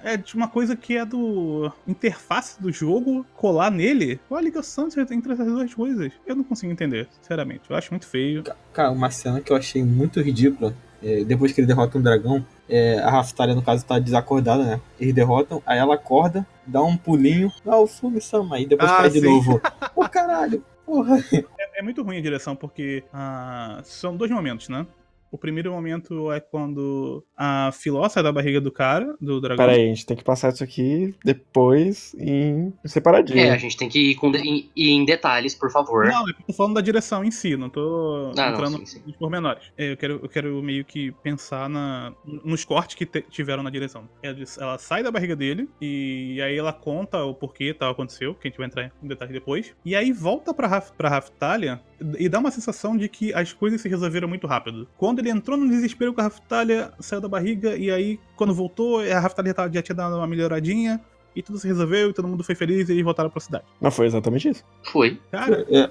É, 0.03 0.13
é 0.13 0.17
de 0.17 0.35
uma 0.35 0.47
coisa 0.47 0.75
que 0.75 0.97
é 0.97 1.05
do 1.05 1.71
interface 1.87 2.61
do 2.61 2.71
jogo, 2.71 3.25
colar 3.35 3.71
nele. 3.71 4.19
Qual 4.27 4.37
a 4.37 4.43
ligação 4.43 4.87
entre 5.11 5.33
essas 5.33 5.45
duas 5.47 5.73
coisas? 5.73 6.11
Eu 6.25 6.35
não 6.35 6.43
consigo 6.43 6.71
entender, 6.71 7.07
sinceramente. 7.21 7.61
Eu 7.69 7.75
acho 7.75 7.91
muito 7.91 8.05
feio. 8.07 8.43
Cara, 8.73 8.91
uma 8.91 9.09
cena 9.09 9.39
que 9.39 9.51
eu 9.51 9.55
achei 9.55 9.81
muito 9.83 10.19
ridícula. 10.21 10.75
é, 11.01 11.23
depois 11.23 11.51
que 11.51 11.59
ele 11.61 11.67
derrota 11.67 11.97
um 11.97 12.01
dragão, 12.01 12.45
é, 12.67 12.99
a 12.99 13.09
Raftalia, 13.09 13.53
no 13.55 13.61
caso, 13.61 13.85
tá 13.85 13.99
desacordada, 13.99 14.63
né? 14.63 14.81
Eles 14.99 15.13
derrotam, 15.13 15.61
aí 15.65 15.77
ela 15.77 15.95
acorda, 15.95 16.45
dá 16.65 16.81
um 16.81 16.95
pulinho, 16.97 17.51
dá 17.63 17.77
o 17.77 17.85
Fume 17.85 18.21
Sama, 18.21 18.55
aí 18.55 18.65
depois 18.65 18.89
Ah, 18.89 18.97
cai 18.97 19.09
de 19.09 19.19
sim. 19.19 19.25
novo. 19.25 19.61
Pô, 19.93 20.07
caralho, 20.09 20.63
porra. 20.85 21.17
É, 21.59 21.79
é 21.79 21.81
muito 21.81 22.01
ruim 22.03 22.17
a 22.17 22.21
direção, 22.21 22.55
porque 22.55 23.03
ah, 23.13 23.81
são 23.83 24.15
dois 24.15 24.31
momentos, 24.31 24.69
né? 24.69 24.85
O 25.33 25.37
primeiro 25.37 25.71
momento 25.71 26.31
é 26.31 26.39
quando 26.39 27.23
a 27.35 27.71
Filó 27.73 28.07
sai 28.07 28.21
da 28.21 28.31
barriga 28.31 28.61
do 28.61 28.71
cara, 28.71 29.15
do 29.19 29.41
dragão. 29.41 29.65
Pera 29.65 29.75
aí, 29.75 29.83
a 29.83 29.87
gente 29.87 30.05
tem 30.05 30.15
que 30.15 30.23
passar 30.23 30.53
isso 30.53 30.63
aqui 30.63 31.15
depois 31.25 32.15
em 32.19 32.71
separadinho. 32.85 33.39
É, 33.39 33.49
a 33.49 33.57
gente 33.57 33.75
tem 33.75 33.89
que 33.89 34.11
ir, 34.11 34.15
com 34.15 34.31
de- 34.31 34.37
ir- 34.37 34.69
em 34.75 35.03
detalhes, 35.03 35.55
por 35.55 35.71
favor. 35.71 36.05
Não, 36.05 36.27
eu 36.27 36.33
tô 36.47 36.53
falando 36.53 36.75
da 36.75 36.81
direção 36.81 37.23
em 37.23 37.31
si, 37.31 37.57
não 37.57 37.67
tô 37.67 38.31
Ah, 38.37 38.45
não, 38.45 38.53
entrando 38.53 38.77
sim, 38.79 38.85
sim. 38.85 39.01
nos 39.07 39.15
pormenores. 39.15 39.63
É, 39.75 39.93
eu, 39.93 39.97
quero, 39.97 40.19
eu 40.21 40.29
quero 40.29 40.61
meio 40.61 40.85
que 40.85 41.11
pensar 41.23 41.67
na, 41.67 42.13
nos 42.23 42.63
cortes 42.63 42.95
que 42.95 43.05
tiveram 43.23 43.63
na 43.63 43.71
direção. 43.71 44.07
Ela, 44.21 44.35
diz- 44.35 44.57
ela 44.59 44.77
sai 44.77 45.01
da 45.01 45.09
barriga 45.09 45.35
dele 45.35 45.67
e 45.81 46.39
aí 46.43 46.55
ela 46.55 46.71
conta 46.73 47.23
o 47.23 47.33
porquê 47.33 47.73
tal 47.73 47.89
aconteceu, 47.91 48.35
que 48.35 48.47
a 48.47 48.51
gente 48.51 48.57
vai 48.59 48.67
entrar 48.67 48.91
em 49.01 49.07
detalhes 49.07 49.33
depois. 49.33 49.73
E 49.83 49.95
aí 49.95 50.11
volta 50.11 50.53
pra, 50.53 50.67
Raf, 50.67 50.91
pra 50.95 51.09
Raftalia 51.09 51.81
e 52.19 52.29
dá 52.29 52.37
uma 52.37 52.51
sensação 52.51 52.95
de 52.95 53.07
que 53.09 53.33
as 53.33 53.51
coisas 53.51 53.81
se 53.81 53.89
resolveram 53.89 54.27
muito 54.27 54.45
rápido. 54.45 54.87
Quando 54.97 55.22
ele 55.23 55.31
entrou 55.31 55.57
no 55.57 55.67
desespero 55.67 56.13
com 56.13 56.21
a 56.21 56.25
Raftalia, 56.25 56.91
saiu 56.99 57.21
da 57.21 57.27
barriga 57.27 57.75
e 57.75 57.89
aí 57.89 58.19
quando 58.35 58.53
voltou, 58.53 58.99
a 58.99 59.19
Raftalia 59.19 59.53
tava- 59.53 59.73
já 59.73 59.81
tinha 59.81 59.95
dado 59.95 60.15
uma 60.15 60.27
melhoradinha. 60.27 61.01
E 61.35 61.41
tudo 61.41 61.57
se 61.57 61.65
resolveu 61.67 62.11
e 62.11 62.13
todo 62.13 62.27
mundo 62.27 62.43
foi 62.43 62.53
feliz 62.53 62.87
e 62.87 62.91
eles 62.91 63.03
voltaram 63.03 63.27
pra 63.27 63.39
cidade. 63.41 63.63
Não 63.81 63.89
foi 63.89 64.05
exatamente 64.05 64.49
isso. 64.49 64.63
Foi. 64.83 65.19
Cara, 65.31 65.65
É, 65.67 65.89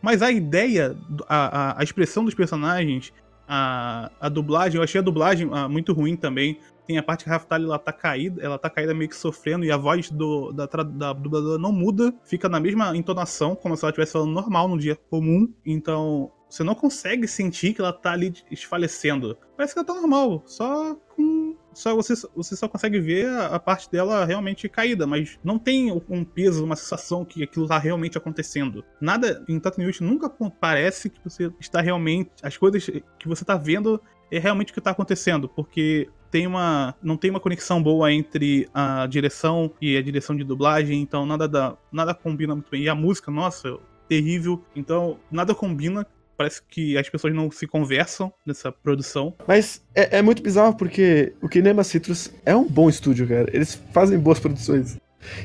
mas 0.00 0.20
a 0.20 0.32
ideia, 0.32 0.96
a, 1.28 1.36
a, 1.76 1.80
a 1.80 1.84
expressão 1.84 2.24
dos 2.24 2.34
personagens, 2.34 3.12
a, 3.46 4.10
a 4.20 4.28
dublagem, 4.28 4.78
eu 4.78 4.82
achei 4.82 5.00
a 5.00 5.04
dublagem 5.04 5.48
ah, 5.52 5.68
muito 5.68 5.92
ruim 5.92 6.16
também. 6.16 6.58
Tem 6.88 6.98
a 6.98 7.02
parte 7.04 7.22
que 7.22 7.30
a 7.30 7.34
Raftalia 7.34 7.66
ela 7.68 7.78
tá 7.78 7.92
caída, 7.92 8.42
ela 8.42 8.58
tá 8.58 8.68
caída 8.68 8.92
meio 8.92 9.08
que 9.08 9.14
sofrendo 9.16 9.64
e 9.64 9.70
a 9.70 9.76
voz 9.76 10.10
do, 10.10 10.50
da, 10.52 10.66
da 10.66 11.12
dubladora 11.12 11.56
não 11.56 11.70
muda, 11.70 12.12
fica 12.24 12.48
na 12.48 12.58
mesma 12.58 12.96
entonação, 12.96 13.54
como 13.54 13.76
se 13.76 13.84
ela 13.84 13.90
estivesse 13.90 14.12
falando 14.12 14.32
normal 14.32 14.66
no 14.66 14.76
dia 14.76 14.96
comum. 15.08 15.48
Então, 15.64 16.32
você 16.52 16.62
não 16.62 16.74
consegue 16.74 17.26
sentir 17.26 17.72
que 17.72 17.80
ela 17.80 17.94
tá 17.94 18.12
ali 18.12 18.30
desfalecendo. 18.50 19.38
Parece 19.56 19.72
que 19.72 19.78
ela 19.78 19.86
tá 19.86 19.94
normal, 19.94 20.42
só 20.44 20.94
com. 21.16 21.56
Só 21.72 21.96
você, 21.96 22.12
você 22.36 22.54
só 22.54 22.68
consegue 22.68 23.00
ver 23.00 23.26
a, 23.26 23.58
parte 23.58 23.90
dela 23.90 24.26
realmente 24.26 24.68
caída, 24.68 25.06
mas 25.06 25.38
não 25.42 25.58
tem 25.58 25.90
um 25.90 26.22
peso, 26.22 26.62
uma 26.62 26.76
sensação 26.76 27.24
que 27.24 27.42
aquilo 27.42 27.66
tá 27.66 27.78
realmente 27.78 28.18
acontecendo. 28.18 28.84
Nada 29.00 29.42
em 29.48 29.58
Tatooine 29.58 29.90
nunca 30.02 30.28
parece 30.60 31.08
que 31.08 31.18
você 31.24 31.50
está 31.58 31.80
realmente. 31.80 32.30
As 32.42 32.58
coisas 32.58 32.84
que 32.84 33.26
você 33.26 33.42
tá 33.42 33.56
vendo 33.56 33.98
é 34.30 34.38
realmente 34.38 34.72
o 34.72 34.74
que 34.74 34.80
tá 34.82 34.90
acontecendo, 34.90 35.48
porque 35.48 36.10
tem 36.30 36.46
uma 36.46 36.94
não 37.02 37.16
tem 37.16 37.30
uma 37.30 37.40
conexão 37.40 37.82
boa 37.82 38.12
entre 38.12 38.68
a 38.74 39.06
direção 39.06 39.72
e 39.80 39.96
a 39.96 40.02
direção 40.02 40.36
de 40.36 40.44
dublagem, 40.44 41.00
então 41.00 41.24
nada 41.24 41.48
da, 41.48 41.78
nada 41.90 42.12
combina 42.12 42.54
muito 42.54 42.70
bem. 42.70 42.82
E 42.82 42.88
a 42.90 42.94
música, 42.94 43.30
nossa, 43.30 43.78
terrível. 44.06 44.62
Então 44.76 45.18
nada 45.30 45.54
combina. 45.54 46.06
Parece 46.42 46.60
que 46.68 46.98
as 46.98 47.08
pessoas 47.08 47.32
não 47.32 47.52
se 47.52 47.68
conversam 47.68 48.32
nessa 48.44 48.72
produção. 48.72 49.32
Mas 49.46 49.80
é, 49.94 50.18
é 50.18 50.22
muito 50.22 50.42
bizarro 50.42 50.76
porque 50.76 51.32
o 51.40 51.48
Kinema 51.48 51.84
Citrus 51.84 52.32
é 52.44 52.54
um 52.56 52.66
bom 52.66 52.88
estúdio, 52.88 53.28
cara. 53.28 53.48
Eles 53.54 53.80
fazem 53.92 54.18
boas 54.18 54.40
produções. 54.40 54.98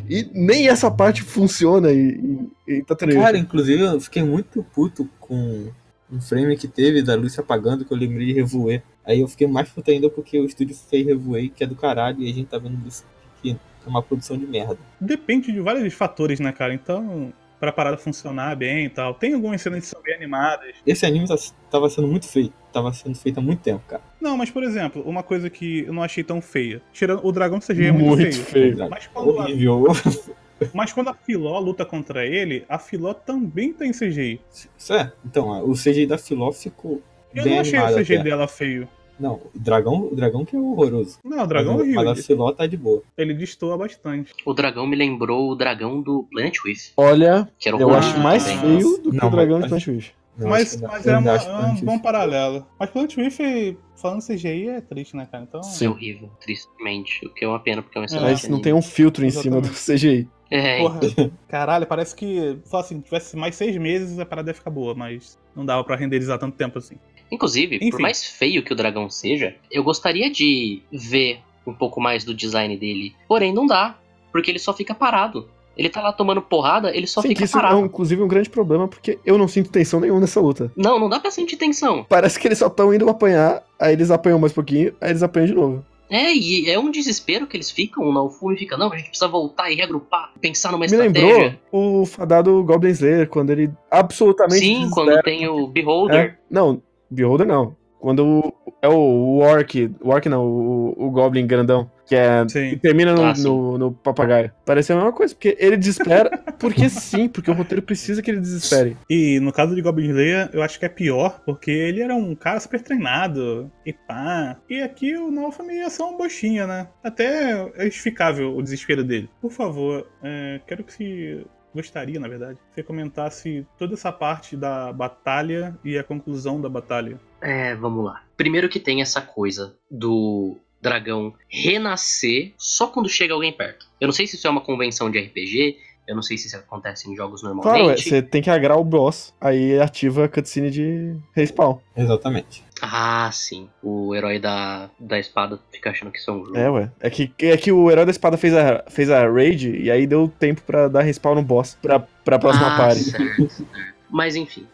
E 0.10 0.28
nem 0.34 0.68
essa 0.68 0.90
parte 0.90 1.22
funciona 1.22 1.94
em, 1.94 2.10
em, 2.10 2.52
em 2.68 2.84
Tatooine. 2.84 3.14
Cara, 3.14 3.38
inclusive 3.38 3.84
eu 3.84 4.02
fiquei 4.02 4.24
muito 4.24 4.64
puto 4.74 5.08
com 5.20 5.72
um 6.12 6.20
frame 6.20 6.58
que 6.58 6.68
teve 6.68 7.04
da 7.04 7.14
luz 7.14 7.34
se 7.34 7.40
apagando 7.40 7.86
que 7.86 7.94
eu 7.94 7.98
lembrei 7.98 8.26
de 8.26 8.34
Revoer. 8.34 8.82
Aí 9.06 9.20
eu 9.20 9.28
fiquei 9.28 9.46
mais 9.46 9.70
puto 9.70 9.92
ainda 9.92 10.10
porque 10.10 10.40
o 10.40 10.46
estúdio 10.46 10.76
fez 10.76 11.06
Revoer, 11.06 11.52
que 11.52 11.64
é 11.64 11.68
do 11.68 11.76
caralho, 11.76 12.24
e 12.24 12.32
a 12.32 12.34
gente 12.34 12.48
tá 12.48 12.58
vendo 12.58 12.88
isso 12.88 13.06
que 13.40 13.52
é 13.52 13.88
uma 13.88 14.02
produção 14.02 14.36
de 14.36 14.48
merda. 14.48 14.80
Depende 15.00 15.52
de 15.52 15.60
vários 15.60 15.94
fatores, 15.94 16.40
né, 16.40 16.52
cara? 16.52 16.74
Então, 16.74 17.32
pra 17.60 17.72
parada 17.72 17.98
funcionar 17.98 18.56
bem 18.56 18.86
e 18.86 18.90
tal. 18.90 19.14
Tem 19.14 19.34
algumas 19.34 19.62
cenas 19.62 19.82
que 19.82 19.88
são 19.88 20.02
bem 20.02 20.16
animadas. 20.16 20.76
Esse 20.86 21.06
anime 21.06 21.28
tá- 21.28 21.36
tava 21.72 21.90
sendo 21.90 22.08
muito 22.08 22.28
feito, 22.28 22.54
tava 22.72 22.94
sendo 22.94 23.16
feito 23.18 23.40
há 23.40 23.42
muito 23.42 23.62
tempo, 23.62 23.84
cara. 23.88 24.02
Não, 24.22 24.38
mas 24.38 24.50
por 24.52 24.64
exemplo, 24.64 25.02
uma 25.06 25.24
coisa 25.24 25.50
que 25.50 25.80
eu 25.88 25.94
não 25.94 26.04
achei 26.04 26.24
tão 26.24 26.42
feia. 26.42 26.82
Tirando 26.94 27.26
o 27.26 27.32
dragão 27.32 27.60
CG 27.60 27.86
é 27.88 27.92
muito, 27.92 28.22
muito 28.22 28.34
feio. 28.44 28.76
feio. 28.78 28.90
Mas 28.90 29.08
quando, 29.08 29.40
a, 29.40 29.44
Horrível. 29.44 29.84
mas 30.74 30.92
quando 30.94 31.10
a 31.10 31.14
Filó 31.14 31.60
luta 31.60 31.86
contra 31.86 32.26
ele, 32.26 32.66
a 32.68 32.78
Filó 32.80 33.14
também 33.14 33.74
tem 33.74 33.92
CGI. 33.92 34.40
Isso 34.78 34.94
é, 34.94 35.12
então, 35.26 35.64
o 35.70 35.74
CGI 35.74 36.06
da 36.08 36.18
Filó 36.18 36.52
ficou 36.52 37.02
Eu 37.34 37.44
bem 37.44 37.54
não 37.54 37.62
achei 37.62 37.80
o 37.80 37.96
CGI 37.96 38.16
até. 38.16 38.24
dela 38.24 38.48
feio. 38.48 38.88
Não, 39.20 39.34
o 39.36 39.50
dragão, 39.56 40.08
o 40.12 40.16
dragão 40.16 40.46
que 40.46 40.56
é 40.56 40.60
horroroso. 40.60 41.18
Não, 41.24 41.44
o 41.44 41.48
dragão 41.48 41.82
é 41.82 41.86
mas, 41.86 41.96
mas 42.06 42.20
a. 42.20 42.24
Filó 42.24 42.52
tá 42.52 42.68
de 42.68 42.78
boa. 42.78 43.02
Ele 43.18 43.34
destoa 43.34 43.78
bastante. 43.78 44.34
O 44.46 44.54
dragão 44.54 44.86
me 44.86 44.96
lembrou 44.96 45.50
o 45.50 45.56
dragão 45.56 46.02
do 46.02 46.28
Planet 46.32 46.56
With, 46.66 46.92
Olha, 46.96 47.48
que 47.58 47.68
era 47.70 47.78
eu 47.78 47.94
acho 47.94 48.18
mais 48.20 48.44
também. 48.46 48.60
feio 48.80 48.98
do 49.00 49.12
que 49.12 49.18
Não, 49.18 49.28
o 49.28 49.32
dragão 49.32 49.60
mas- 49.60 49.64
de 49.64 49.70
Plant 49.70 49.88
Wish. 49.88 50.14
Mas 50.40 50.76
acho 50.76 50.84
mas 50.84 51.08
é, 51.08 51.18
uma- 51.18 51.32
é 51.32 51.72
um 51.72 51.76
bom 51.82 51.92
Wish. 51.94 52.04
paralelo. 52.04 52.66
Mas 52.80 52.90
Plant 52.92 53.18
Wiff, 53.18 53.78
falando 53.96 54.22
CGI, 54.22 54.70
é 54.70 54.82
triste, 54.82 55.16
né, 55.18 55.28
cara? 55.32 55.44
Então. 55.50 55.62
É 55.82 55.90
horrível, 55.90 56.30
tristemente. 56.40 57.26
O 57.26 57.34
que 57.34 57.44
é 57.44 57.48
uma 57.48 57.60
pena, 57.60 57.82
porque 57.82 57.98
é 57.98 58.02
um 58.02 58.04
excelente 58.06 58.30
Mas 58.44 58.48
não 58.48 58.62
tem 58.62 58.72
um 58.74 58.82
filtro 58.82 59.26
em 59.26 59.32
cima 59.32 59.60
do 59.60 59.70
CGI. 59.70 60.28
É, 60.52 60.78
Porra, 60.78 61.00
caralho, 61.50 61.86
parece 61.88 62.16
que 62.16 62.58
só 62.66 62.78
assim, 62.80 63.02
tivesse 63.02 63.36
mais 63.36 63.56
seis 63.56 63.76
meses 63.78 64.18
a 64.20 64.26
parada 64.26 64.52
ia 64.52 64.54
ficar 64.54 64.70
boa, 64.70 64.94
mas 64.96 65.38
não 65.56 65.66
dava 65.66 65.84
pra 65.84 65.96
renderizar 65.96 66.38
tanto 66.40 66.56
tempo 66.56 66.78
assim. 66.78 66.96
Inclusive, 67.32 67.76
Enfim. 67.78 67.90
por 67.92 68.00
mais 68.00 68.24
feio 68.26 68.64
que 68.64 68.72
o 68.74 68.76
dragão 68.76 69.10
seja, 69.10 69.56
eu 69.72 69.84
gostaria 69.84 70.30
de 70.30 70.82
ver 70.92 71.40
um 71.66 71.74
pouco 71.74 72.00
mais 72.00 72.24
do 72.24 72.34
design 72.34 72.76
dele. 72.78 73.14
Porém, 73.28 73.54
não 73.54 73.66
dá, 73.66 73.98
porque 74.32 74.50
ele 74.52 74.60
só 74.60 74.74
fica 74.74 74.96
parado. 74.96 75.48
Ele 75.76 75.90
tá 75.90 76.02
lá 76.02 76.12
tomando 76.12 76.42
porrada, 76.42 76.96
ele 76.96 77.06
só 77.06 77.22
Sim, 77.22 77.28
fica 77.30 77.44
isso 77.44 77.56
é, 77.58 77.62
parado. 77.62 77.80
um- 77.80 77.86
inclusive, 77.86 78.22
um 78.24 78.28
grande 78.28 78.50
problema, 78.50 78.88
porque 78.88 79.20
eu 79.24 79.38
não 79.38 79.48
sinto 79.48 79.70
tensão 79.70 80.00
nenhuma 80.00 80.22
nessa 80.22 80.40
luta. 80.40 80.72
Não, 80.76 80.98
não 80.98 81.08
dá 81.08 81.20
pra 81.20 81.30
sentir 81.30 81.56
tensão. 81.58 82.04
Parece 82.10 82.40
que 82.40 82.48
eles 82.48 82.58
só 82.58 82.66
estão 82.68 82.92
indo 82.94 83.08
apanhar, 83.10 83.62
aí 83.80 83.94
eles 83.94 84.10
apanham 84.10 84.40
mais 84.40 84.52
um 84.54 84.56
pouquinho, 84.56 84.96
aí 85.00 85.12
eles 85.12 85.22
apanham 85.22 85.46
de 85.48 85.54
novo. 85.54 85.86
É, 86.10 86.34
e 86.34 86.70
é 86.70 86.80
um 86.80 86.90
desespero 86.90 87.46
que 87.46 87.58
eles 87.58 87.70
ficam, 87.70 88.06
o 88.06 88.14
Naofumi 88.14 88.58
fica, 88.58 88.78
não, 88.78 88.92
a 88.92 88.96
gente 88.98 89.10
precisa 89.10 89.28
voltar 89.28 89.70
e 89.70 89.76
reagrupar, 89.76 90.32
pensar 90.40 90.72
numa 90.72 90.80
Me 90.80 90.86
estratégia. 90.86 91.22
lembrou 91.70 92.02
o 92.02 92.06
fadado 92.06 92.64
Goblin 92.64 92.92
Slayer, 92.92 93.28
quando 93.28 93.50
ele 93.52 93.70
absolutamente. 93.92 94.62
Sim, 94.62 94.80
desespera. 94.80 95.06
quando 95.12 95.24
tem 95.24 95.48
o 95.50 95.68
Beholder. 95.68 96.16
É, 96.18 96.38
não, 96.50 96.82
Beholder 97.10 97.48
não. 97.48 97.76
Quando 98.00 98.24
o, 98.24 98.54
é 98.82 98.88
o, 98.88 99.40
Orc, 99.40 99.92
o 100.02 100.10
Orc 100.10 100.30
não, 100.30 100.46
o, 100.46 101.08
o 101.08 101.12
Goblin 101.12 101.48
grandão, 101.48 101.90
que 102.06 102.16
é 102.16 102.44
que 102.46 102.52
Sim. 102.52 102.78
termina 102.78 103.14
no, 103.14 103.24
Ah, 103.24 103.34
no, 103.38 103.78
no 103.78 103.92
papagaio. 103.92 104.52
Parece 104.66 104.94
a 104.94 104.96
mesma 104.96 105.12
coisa, 105.12 105.34
porque 105.34 105.58
ele 105.60 105.76
desespera, 105.76 106.38
porque 106.60 106.90
sim, 106.90 107.28
porque 107.28 107.50
o 107.50 107.54
roteiro 107.54 107.82
precisa 107.82 108.22
que 108.22 108.30
ele 108.30 108.40
desespere. 108.40 108.96
E 109.10 109.40
no 109.40 109.52
caso 109.52 109.76
de 109.76 109.82
Goblin 109.82 110.10
Slayer, 110.10 110.50
eu 110.54 110.62
acho 110.62 110.78
que 110.80 110.86
é 110.86 110.90
pior, 110.90 111.42
porque 111.44 111.72
ele 111.72 112.02
era 112.02 112.16
um 112.16 112.36
cara 112.36 112.60
super 112.60 112.82
treinado 112.82 113.70
e 113.86 113.92
pá. 113.92 114.58
E 114.70 114.82
aqui 114.82 115.18
o 115.18 115.32
Naofumi 115.32 115.80
é 115.80 115.90
só 115.90 116.10
um 116.10 116.18
bochinha, 116.18 116.68
né? 116.68 116.88
Até 117.04 117.68
é 117.76 117.86
justificável 117.86 118.56
o 118.56 118.62
desespero 118.62 119.04
dele. 119.04 119.30
Por 119.42 119.52
favor, 119.52 120.08
é, 120.24 120.62
quero 120.68 120.84
que 120.84 120.94
se. 120.94 121.46
Gostaria, 121.74 122.20
na 122.20 122.28
verdade, 122.28 122.58
que 122.70 122.76
você 122.76 122.84
comentasse 122.84 123.66
toda 123.78 123.94
essa 123.94 124.12
parte 124.12 124.56
da 124.56 124.92
batalha 124.92 125.78
e 125.84 125.98
a 125.98 126.04
conclusão 126.04 126.60
da 126.60 126.70
batalha. 126.70 127.20
É, 127.42 127.76
vamos 127.76 128.04
lá. 128.06 128.24
Primeiro 128.36 128.70
que 128.70 128.80
tem 128.80 129.02
essa 129.02 129.22
coisa 129.22 129.78
do 129.90 130.58
dragão 130.82 131.34
renascer 131.50 132.54
só 132.58 132.88
quando 132.88 133.10
chega 133.10 133.34
alguém 133.34 133.52
perto. 133.52 133.88
Eu 134.00 134.08
não 134.08 134.14
sei 134.14 134.28
se 134.28 134.36
isso 134.36 134.48
é 134.48 134.50
uma 134.50 134.62
convenção 134.62 135.10
de 135.10 135.20
RPG, 135.20 135.78
eu 136.08 136.16
não 136.16 136.24
sei 136.24 136.38
se 136.38 136.48
isso 136.48 136.56
acontece 136.56 137.10
em 137.10 137.16
jogos 137.16 137.42
Claro, 137.42 137.60
é, 137.60 137.64
normalmente. 137.64 138.10
você 138.10 138.22
tem 138.22 138.42
que 138.42 138.50
agrar 138.50 138.78
o 138.78 138.84
boss, 138.84 139.34
aí 139.42 139.80
ativa 139.80 140.26
a 140.26 140.30
cutscene 140.30 140.72
de 140.72 141.16
respawn. 141.34 141.78
Exatamente. 141.96 142.64
Ah, 142.82 143.30
sim. 143.34 143.68
O 143.84 144.16
herói 144.16 144.40
da, 144.40 144.90
da 145.00 145.20
espada 145.20 145.60
fica 145.72 145.90
achando 145.90 146.12
que 146.12 146.20
isso 146.20 146.32
é 146.32 146.34
um. 146.34 146.56
É, 146.56 146.70
ué. 146.70 146.92
É 147.02 147.10
que, 147.10 147.32
é 147.40 147.58
que 147.58 147.72
o 147.72 147.92
herói 147.92 148.06
da 148.06 148.12
espada 148.12 148.38
fez 148.38 148.54
a, 148.54 148.84
fez 148.88 149.10
a 149.10 149.28
raid, 149.30 149.70
e 149.70 149.92
aí 149.92 150.08
deu 150.08 150.32
tempo 150.40 150.62
pra 150.62 150.88
dar 150.88 151.02
respawn 151.02 151.36
no 151.36 151.44
boss, 151.44 151.78
pra, 151.82 152.00
pra 152.00 152.40
próxima 152.40 152.74
ah, 152.74 152.78
party. 152.78 153.04
certo, 153.04 153.50
certo. 153.50 153.68
Mas 154.10 154.36
enfim, 154.36 154.66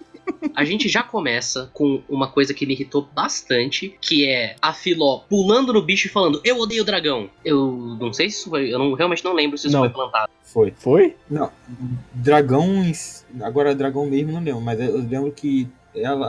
A 0.55 0.63
gente 0.63 0.87
já 0.87 1.03
começa 1.03 1.69
com 1.73 2.01
uma 2.07 2.27
coisa 2.29 2.53
que 2.53 2.65
me 2.65 2.73
irritou 2.73 3.07
bastante, 3.13 3.97
que 4.01 4.27
é 4.27 4.55
a 4.61 4.73
Filó 4.73 5.19
pulando 5.29 5.73
no 5.73 5.81
bicho 5.81 6.07
e 6.07 6.09
falando, 6.09 6.41
eu 6.43 6.57
odeio 6.59 6.83
dragão. 6.85 7.29
Eu 7.43 7.97
não 7.99 8.13
sei 8.13 8.29
se 8.29 8.37
isso 8.39 8.49
foi, 8.49 8.73
eu 8.73 8.79
não, 8.79 8.93
realmente 8.93 9.23
não 9.23 9.33
lembro 9.33 9.57
se 9.57 9.67
isso 9.67 9.75
Não. 9.75 9.83
foi 9.83 9.89
plantado. 9.89 10.29
Foi. 10.43 10.73
Foi? 10.77 11.15
Não, 11.29 11.49
dragões. 12.13 13.25
Agora 13.41 13.73
dragão 13.75 14.05
mesmo 14.05 14.31
não 14.31 14.41
lembro, 14.43 14.61
mas 14.61 14.79
eu 14.79 14.97
lembro 14.97 15.31
que 15.31 15.67
ela, 15.95 16.27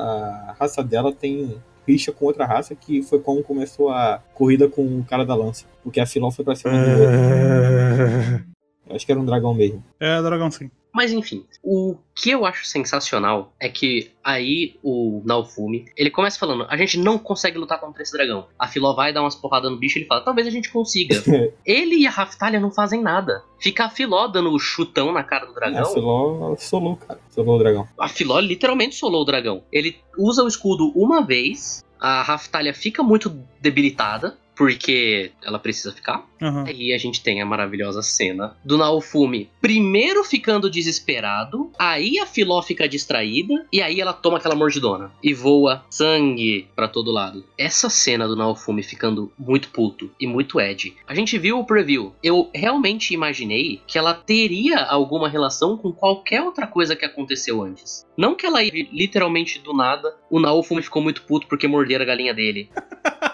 a 0.49 0.53
raça 0.53 0.83
dela 0.83 1.13
tem 1.13 1.57
rixa 1.87 2.13
com 2.13 2.25
outra 2.25 2.47
raça 2.47 2.75
que 2.75 3.03
foi 3.03 3.19
como 3.21 3.43
começou 3.43 3.91
a 3.91 4.23
corrida 4.35 4.69
com 4.69 5.01
o 5.01 5.05
cara 5.05 5.25
da 5.25 5.35
lança. 5.35 5.67
Porque 5.83 6.01
a 6.01 6.07
Filó 6.07 6.31
foi 6.31 6.45
pra 6.45 6.55
cima 6.55 6.73
do 6.73 6.79
outro. 6.79 7.05
Ah, 7.07 8.45
Eu 8.89 8.97
Acho 8.97 9.07
que 9.07 9.13
era 9.13 9.21
um 9.21 9.25
dragão 9.25 9.55
mesmo. 9.55 9.83
É, 10.01 10.21
dragão 10.23 10.51
sim. 10.51 10.71
Mas 10.95 11.13
enfim, 11.13 11.45
o 11.61 11.97
que 12.15 12.31
eu 12.31 12.47
acho 12.47 12.65
sensacional 12.65 13.53
é 13.59 13.69
que 13.69 14.13
aí 14.23 14.77
o 14.81 15.21
Naofumi, 15.25 15.87
ele 15.97 16.09
começa 16.09 16.39
falando, 16.39 16.67
a 16.71 16.77
gente 16.77 16.97
não 16.97 17.19
consegue 17.19 17.59
lutar 17.59 17.81
contra 17.81 18.01
esse 18.01 18.13
dragão. 18.13 18.47
A 18.57 18.69
Filó 18.69 18.95
vai 18.95 19.13
dar 19.13 19.23
umas 19.23 19.35
porradas 19.35 19.73
no 19.73 19.77
bicho 19.77 19.99
e 19.99 20.03
ele 20.03 20.07
fala, 20.07 20.21
talvez 20.21 20.47
a 20.47 20.51
gente 20.51 20.71
consiga. 20.71 21.21
ele 21.67 21.97
e 21.97 22.07
a 22.07 22.11
Raftalha 22.11 22.61
não 22.61 22.71
fazem 22.71 23.03
nada. 23.03 23.43
Fica 23.59 23.87
a 23.87 23.91
Filó 23.91 24.29
dando 24.29 24.53
o 24.53 24.59
chutão 24.59 25.13
na 25.13 25.25
cara 25.25 25.47
do 25.47 25.53
A 25.53 25.55
dragão. 25.55 25.93
Filó 25.93 26.55
solou, 26.57 26.97
cara. 26.97 27.19
Solou 27.29 27.57
o 27.57 27.59
dragão. 27.59 27.89
A 27.99 28.07
Filó 28.07 28.39
literalmente 28.39 28.95
solou 28.95 29.23
o 29.23 29.25
dragão. 29.25 29.65
Ele 29.73 29.97
usa 30.17 30.45
o 30.45 30.49
escudo 30.49 30.93
uma 30.95 31.23
vez, 31.23 31.85
a 31.99 32.23
Raftalha 32.23 32.73
fica 32.73 33.03
muito 33.03 33.37
debilitada, 33.61 34.39
porque 34.55 35.33
ela 35.43 35.59
precisa 35.59 35.93
ficar. 35.93 36.25
Aham. 36.41 36.65
Aí 36.67 36.93
a 36.93 36.99
gente 36.99 37.23
tem 37.23 37.41
a 37.41 37.47
maravilhosa 37.47 38.03
cena 38.03 38.57
do 38.65 38.77
Naofumi 38.77 39.51
primeiro 39.61 40.23
ficando 40.25 40.71
desesperado, 40.71 41.71
aí 41.79 42.19
a 42.19 42.27
Filó 42.27 42.61
fica 42.63 42.89
distraída, 42.89 43.67
e 43.73 43.81
aí 43.81 44.01
ela 44.01 44.13
toma 44.13 44.39
aquela 44.39 44.55
mordidona 44.55 45.11
e 45.23 45.33
voa 45.33 45.85
sangue 45.91 46.69
pra 46.75 46.89
todo 46.89 47.11
lado. 47.11 47.45
Essa 47.57 47.89
cena 47.89 48.29
do 48.29 48.37
Naofumi 48.37 48.83
ficando 48.83 49.33
muito 49.39 49.71
puto 49.71 50.11
e 50.21 50.27
muito 50.27 50.61
Ed. 50.61 50.95
A 51.07 51.15
gente 51.15 51.39
viu 51.39 51.59
o 51.59 51.65
preview. 51.65 52.13
Eu 52.23 52.51
realmente 52.55 53.15
imaginei 53.15 53.81
que 53.87 53.99
ela 53.99 54.15
teria 54.15 54.85
alguma 54.85 55.29
relação 55.29 55.77
com 55.77 55.93
qualquer 55.93 56.43
outra 56.43 56.67
coisa 56.67 56.95
que 56.95 57.05
aconteceu 57.05 57.63
antes. 57.63 58.05
Não 58.17 58.35
que 58.35 58.47
ela 58.47 58.63
ia 58.63 58.87
literalmente 58.93 59.59
do 59.59 59.73
nada, 59.73 60.15
o 60.31 60.39
Naofumi 60.39 60.83
ficou 60.83 61.03
muito 61.03 61.23
puto 61.23 61.47
porque 61.47 61.67
morderam 61.67 62.05
a 62.05 62.07
galinha 62.07 62.35
dele. 62.35 62.71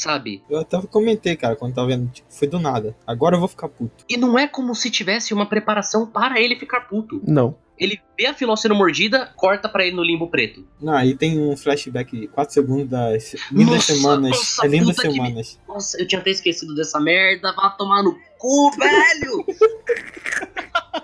Sabe? 0.00 0.42
Eu 0.48 0.60
até 0.60 0.80
comentei, 0.80 1.36
cara, 1.36 1.54
quando 1.54 1.74
tava 1.74 1.88
vendo. 1.88 2.10
Tipo, 2.10 2.26
foi 2.32 2.48
do 2.48 2.58
nada. 2.58 2.96
Agora 3.06 3.36
eu 3.36 3.38
vou 3.38 3.48
ficar 3.48 3.68
puto. 3.68 4.02
E 4.08 4.16
não 4.16 4.38
é 4.38 4.48
como 4.48 4.74
se 4.74 4.90
tivesse 4.90 5.34
uma 5.34 5.44
preparação 5.44 6.06
para 6.06 6.40
ele 6.40 6.56
ficar 6.56 6.80
puto. 6.88 7.20
Não. 7.28 7.54
Ele 7.78 8.00
vê 8.18 8.24
a 8.26 8.32
Filó 8.32 8.56
sendo 8.56 8.74
mordida, 8.74 9.30
corta 9.36 9.68
pra 9.68 9.84
ele 9.86 9.94
no 9.94 10.02
limbo 10.02 10.28
preto. 10.30 10.66
Não, 10.80 10.94
aí 10.94 11.14
tem 11.14 11.38
um 11.38 11.54
flashback 11.54 12.28
4 12.28 12.54
segundos 12.54 12.88
das 12.88 13.34
lindas 13.52 13.74
Nossa, 13.74 13.92
semanas. 13.94 14.30
nossa, 14.30 14.64
é 14.66 14.68
lindas 14.70 14.96
puta 14.96 15.02
que 15.02 15.08
me- 15.08 15.14
semanas. 15.26 15.60
Nossa, 15.68 16.00
eu 16.00 16.06
tinha 16.08 16.20
até 16.22 16.30
esquecido 16.30 16.74
dessa 16.74 16.98
merda, 16.98 17.52
vá 17.54 17.68
tomar 17.68 18.02
no 18.02 18.18
cu, 18.38 18.70
velho! 18.78 19.44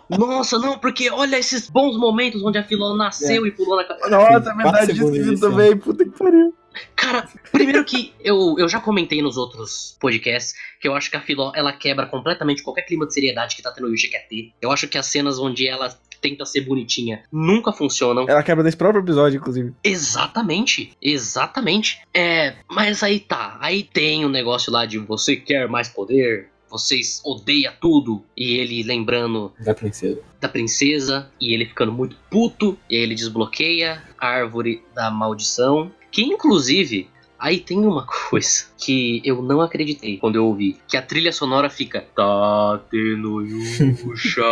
Nossa, 0.08 0.58
não, 0.58 0.78
porque 0.78 1.10
olha 1.10 1.36
esses 1.36 1.68
bons 1.68 1.98
momentos 1.98 2.42
onde 2.42 2.56
a 2.58 2.62
Filó 2.64 2.94
nasceu 2.96 3.46
e 3.46 3.50
pulou 3.50 3.76
na 3.76 3.84
cara. 3.84 4.08
Nossa, 4.08 4.50
é 4.50 4.54
verdade, 4.54 4.92
disso, 4.92 5.40
também. 5.40 5.76
Puta 5.76 6.04
que 6.04 6.10
pariu. 6.16 6.54
Cara, 6.94 7.28
primeiro 7.52 7.84
que 7.84 8.12
eu, 8.22 8.56
eu 8.58 8.68
já 8.68 8.80
comentei 8.80 9.22
nos 9.22 9.36
outros 9.36 9.96
podcasts 10.00 10.54
que 10.80 10.88
eu 10.88 10.94
acho 10.94 11.10
que 11.10 11.16
a 11.16 11.20
Filó 11.20 11.52
ela 11.54 11.72
quebra 11.72 12.06
completamente 12.06 12.62
qualquer 12.62 12.82
clima 12.82 13.06
de 13.06 13.14
seriedade 13.14 13.56
que 13.56 13.62
tá 13.62 13.70
tendo 13.72 13.86
o 13.86 13.90
Yuji 13.90 14.08
quer 14.08 14.26
ter. 14.28 14.52
Eu 14.60 14.70
acho 14.72 14.86
que 14.88 14.98
as 14.98 15.06
cenas 15.06 15.38
onde 15.38 15.66
ela 15.66 15.96
tenta 16.20 16.44
ser 16.46 16.62
bonitinha 16.62 17.22
nunca 17.30 17.72
funcionam. 17.72 18.26
Ela 18.28 18.42
quebra 18.42 18.64
nesse 18.64 18.76
próprio 18.76 19.02
episódio, 19.02 19.36
inclusive. 19.38 19.72
Exatamente, 19.84 20.92
exatamente. 21.00 22.00
É, 22.14 22.54
mas 22.70 23.02
aí 23.02 23.20
tá, 23.20 23.56
aí 23.60 23.82
tem 23.82 24.24
o 24.24 24.28
negócio 24.28 24.72
lá 24.72 24.86
de 24.86 24.98
você 24.98 25.36
quer 25.36 25.68
mais 25.68 25.88
poder, 25.88 26.48
vocês 26.70 27.20
odeia 27.24 27.72
tudo, 27.80 28.24
e 28.36 28.54
ele 28.56 28.82
lembrando 28.82 29.52
Da 29.60 29.74
princesa. 29.74 30.20
da 30.40 30.48
princesa, 30.48 31.30
e 31.40 31.52
ele 31.54 31.66
ficando 31.66 31.92
muito 31.92 32.16
puto, 32.30 32.78
e 32.90 32.96
aí 32.96 33.02
ele 33.02 33.14
desbloqueia 33.14 34.02
a 34.18 34.26
árvore 34.26 34.82
da 34.94 35.10
maldição, 35.10 35.92
que 36.16 36.22
inclusive 36.22 37.10
Aí 37.38 37.60
tem 37.60 37.76
uma 37.80 38.06
coisa 38.30 38.64
que 38.78 39.20
eu 39.22 39.42
não 39.42 39.60
acreditei 39.60 40.16
quando 40.16 40.36
eu 40.36 40.46
ouvi, 40.46 40.78
que 40.88 40.96
a 40.96 41.02
trilha 41.02 41.30
sonora 41.30 41.68
fica 41.68 42.00
Tá 42.16 42.80
tendo 42.90 43.42
Yusha, 43.42 44.42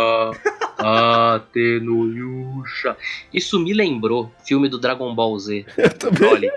tá 0.77 1.39
tendo 1.51 2.05
Yusha. 2.05 2.95
Isso 3.33 3.59
me 3.59 3.73
lembrou 3.73 4.31
filme 4.47 4.69
do 4.69 4.77
Dragon 4.79 5.15
Ball 5.15 5.39
Z, 5.39 5.65
Eu 5.75 5.97
também. 5.97 6.19
Broly. 6.19 6.51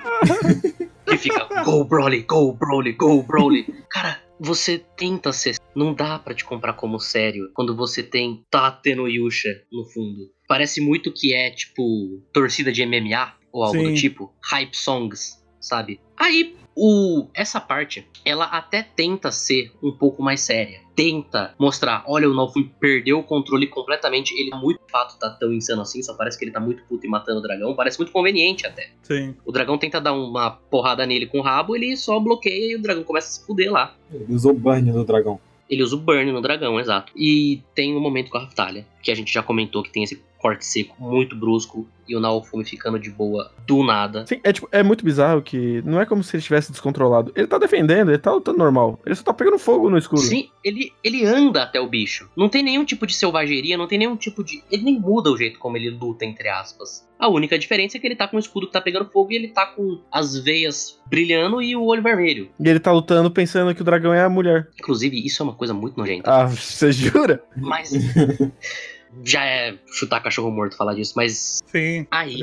que 1.07 1.17
fica 1.17 1.49
Go 1.65 1.83
Broly, 1.85 2.25
Go 2.25 2.53
Broly, 2.53 2.93
Go 2.93 3.23
Broly. 3.23 3.65
Cara, 3.89 4.21
você 4.39 4.85
tenta 4.99 5.33
ser. 5.33 5.57
Não 5.75 5.95
dá 5.95 6.19
pra 6.19 6.35
te 6.35 6.45
comprar 6.45 6.75
como 6.75 7.01
sério 7.01 7.51
quando 7.55 7.75
você 7.75 8.03
tem 8.03 8.45
Tá 8.51 8.71
tendo 8.71 9.09
Yusha 9.09 9.63
no 9.73 9.87
fundo. 9.87 10.31
Parece 10.47 10.83
muito 10.83 11.11
que 11.11 11.33
é 11.33 11.51
tipo 11.51 12.21
torcida 12.35 12.71
de 12.71 12.85
MMA 12.85 13.39
ou 13.53 13.65
algo 13.65 13.83
do 13.83 13.89
Sim. 13.89 13.95
tipo. 13.95 14.33
Hype 14.43 14.77
songs, 14.77 15.43
sabe? 15.61 16.01
Aí 16.17 16.57
o, 16.81 17.27
essa 17.35 17.61
parte, 17.61 18.07
ela 18.25 18.45
até 18.45 18.85
tenta 18.85 19.33
ser 19.33 19.73
um 19.83 19.91
pouco 19.91 20.23
mais 20.23 20.43
séria. 20.43 20.79
Tenta 20.95 21.53
mostrar, 21.59 22.05
olha, 22.07 22.31
o 22.31 22.35
Naofumi 22.35 22.73
perdeu 22.79 23.19
o 23.19 23.23
controle 23.25 23.67
completamente. 23.67 24.33
Ele 24.33 24.51
muito 24.55 24.79
de 24.87 24.93
fato 24.93 25.19
tá 25.19 25.29
tão 25.29 25.53
insano 25.53 25.83
assim, 25.83 26.01
só 26.05 26.15
parece 26.15 26.39
que 26.39 26.45
ele 26.45 26.53
tá 26.53 26.61
muito 26.61 26.85
puto 26.85 27.05
e 27.05 27.09
matando 27.09 27.41
o 27.41 27.43
dragão. 27.43 27.75
Parece 27.75 27.99
muito 27.99 28.13
conveniente 28.13 28.65
até. 28.65 28.91
Sim. 29.03 29.35
O 29.45 29.51
dragão 29.51 29.77
tenta 29.77 30.01
dar 30.01 30.13
uma 30.13 30.53
porrada 30.53 31.05
nele 31.05 31.27
com 31.27 31.41
o 31.41 31.43
rabo, 31.43 31.75
ele 31.75 31.97
só 31.97 32.21
bloqueia 32.21 32.73
e 32.73 32.77
o 32.77 32.83
dragão 32.83 33.03
começa 33.03 33.27
a 33.27 33.31
se 33.33 33.45
fuder 33.45 33.73
lá. 33.73 33.97
Ele 34.13 34.33
usou 34.33 34.53
o 34.53 34.55
burn 34.55 34.93
do 34.93 35.05
dragão. 35.05 35.41
Ele 35.69 35.83
usa 35.83 35.97
o 35.97 35.99
burn 35.99 36.31
no 36.31 36.41
dragão, 36.41 36.79
exato. 36.79 37.13
E 37.17 37.61
tem 37.75 37.95
um 37.95 38.01
momento 38.01 38.31
com 38.31 38.39
a 38.39 38.43
Raftalha, 38.43 38.87
que 39.09 39.13
a 39.13 39.15
gente 39.15 39.33
já 39.33 39.43
comentou 39.43 39.83
que 39.83 39.91
tem 39.91 40.05
esse 40.05 40.23
corte 40.39 40.67
seco 40.67 40.95
muito 40.99 41.35
brusco 41.35 41.89
e 42.07 42.15
o 42.15 42.21
Naofumi 42.21 42.63
ficando 42.63 42.99
de 42.99 43.11
boa 43.11 43.51
do 43.67 43.83
nada. 43.83 44.27
Sim, 44.27 44.39
é, 44.45 44.53
tipo, 44.53 44.69
é 44.71 44.83
muito 44.83 45.03
bizarro 45.03 45.41
que 45.41 45.81
não 45.83 45.99
é 45.99 46.05
como 46.05 46.23
se 46.23 46.37
ele 46.37 46.41
estivesse 46.41 46.71
descontrolado. 46.71 47.33
Ele 47.35 47.47
tá 47.47 47.57
defendendo, 47.57 48.11
ele 48.11 48.19
tá 48.19 48.33
lutando 48.33 48.59
normal. 48.59 49.01
Ele 49.07 49.15
só 49.15 49.23
tá 49.23 49.33
pegando 49.33 49.59
fogo 49.59 49.89
no 49.89 49.97
escuro. 49.97 50.21
Sim, 50.21 50.51
ele, 50.63 50.93
ele 51.03 51.25
anda 51.25 51.63
até 51.63 51.81
o 51.81 51.89
bicho. 51.89 52.31
Não 52.37 52.51
tem 52.51 52.63
nenhum 52.63 52.85
tipo 52.85 53.07
de 53.07 53.15
selvageria, 53.15 53.79
não 53.79 53.87
tem 53.87 53.99
nenhum 53.99 54.15
tipo 54.15 54.45
de. 54.45 54.63
Ele 54.71 54.85
nem 54.85 55.01
muda 55.01 55.31
o 55.31 55.37
jeito 55.39 55.59
como 55.59 55.79
ele 55.79 55.89
luta, 55.89 56.27
entre 56.27 56.51
aspas. 56.51 57.09
A 57.19 57.29
única 57.29 57.59
diferença 57.59 57.97
é 57.97 58.01
que 58.01 58.07
ele 58.07 58.15
tá 58.15 58.29
com 58.29 58.37
o 58.37 58.41
escudo 58.41 58.67
que 58.67 58.73
tá 58.75 58.81
pegando 58.81 59.11
fogo 59.11 59.33
e 59.33 59.37
ele 59.37 59.49
tá 59.49 59.67
com 59.67 60.03
as 60.13 60.39
veias 60.39 61.01
brilhando 61.07 61.63
e 61.63 61.75
o 61.75 61.83
olho 61.83 62.03
vermelho. 62.03 62.51
E 62.61 62.69
ele 62.69 62.79
tá 62.79 62.93
lutando 62.93 63.31
pensando 63.31 63.75
que 63.75 63.81
o 63.81 63.85
dragão 63.85 64.13
é 64.13 64.23
a 64.23 64.29
mulher. 64.29 64.69
Inclusive, 64.79 65.19
isso 65.27 65.43
é 65.43 65.45
uma 65.45 65.55
coisa 65.55 65.73
muito 65.73 65.97
nojenta. 65.97 66.31
Ah, 66.31 66.45
você 66.53 66.93
jura? 66.93 67.43
Mas. 67.57 67.91
Já 69.25 69.45
é 69.45 69.79
chutar 69.93 70.21
cachorro 70.23 70.51
morto 70.51 70.77
falar 70.77 70.95
disso, 70.95 71.13
mas. 71.17 71.61
Sim. 71.67 72.07
Aí. 72.11 72.39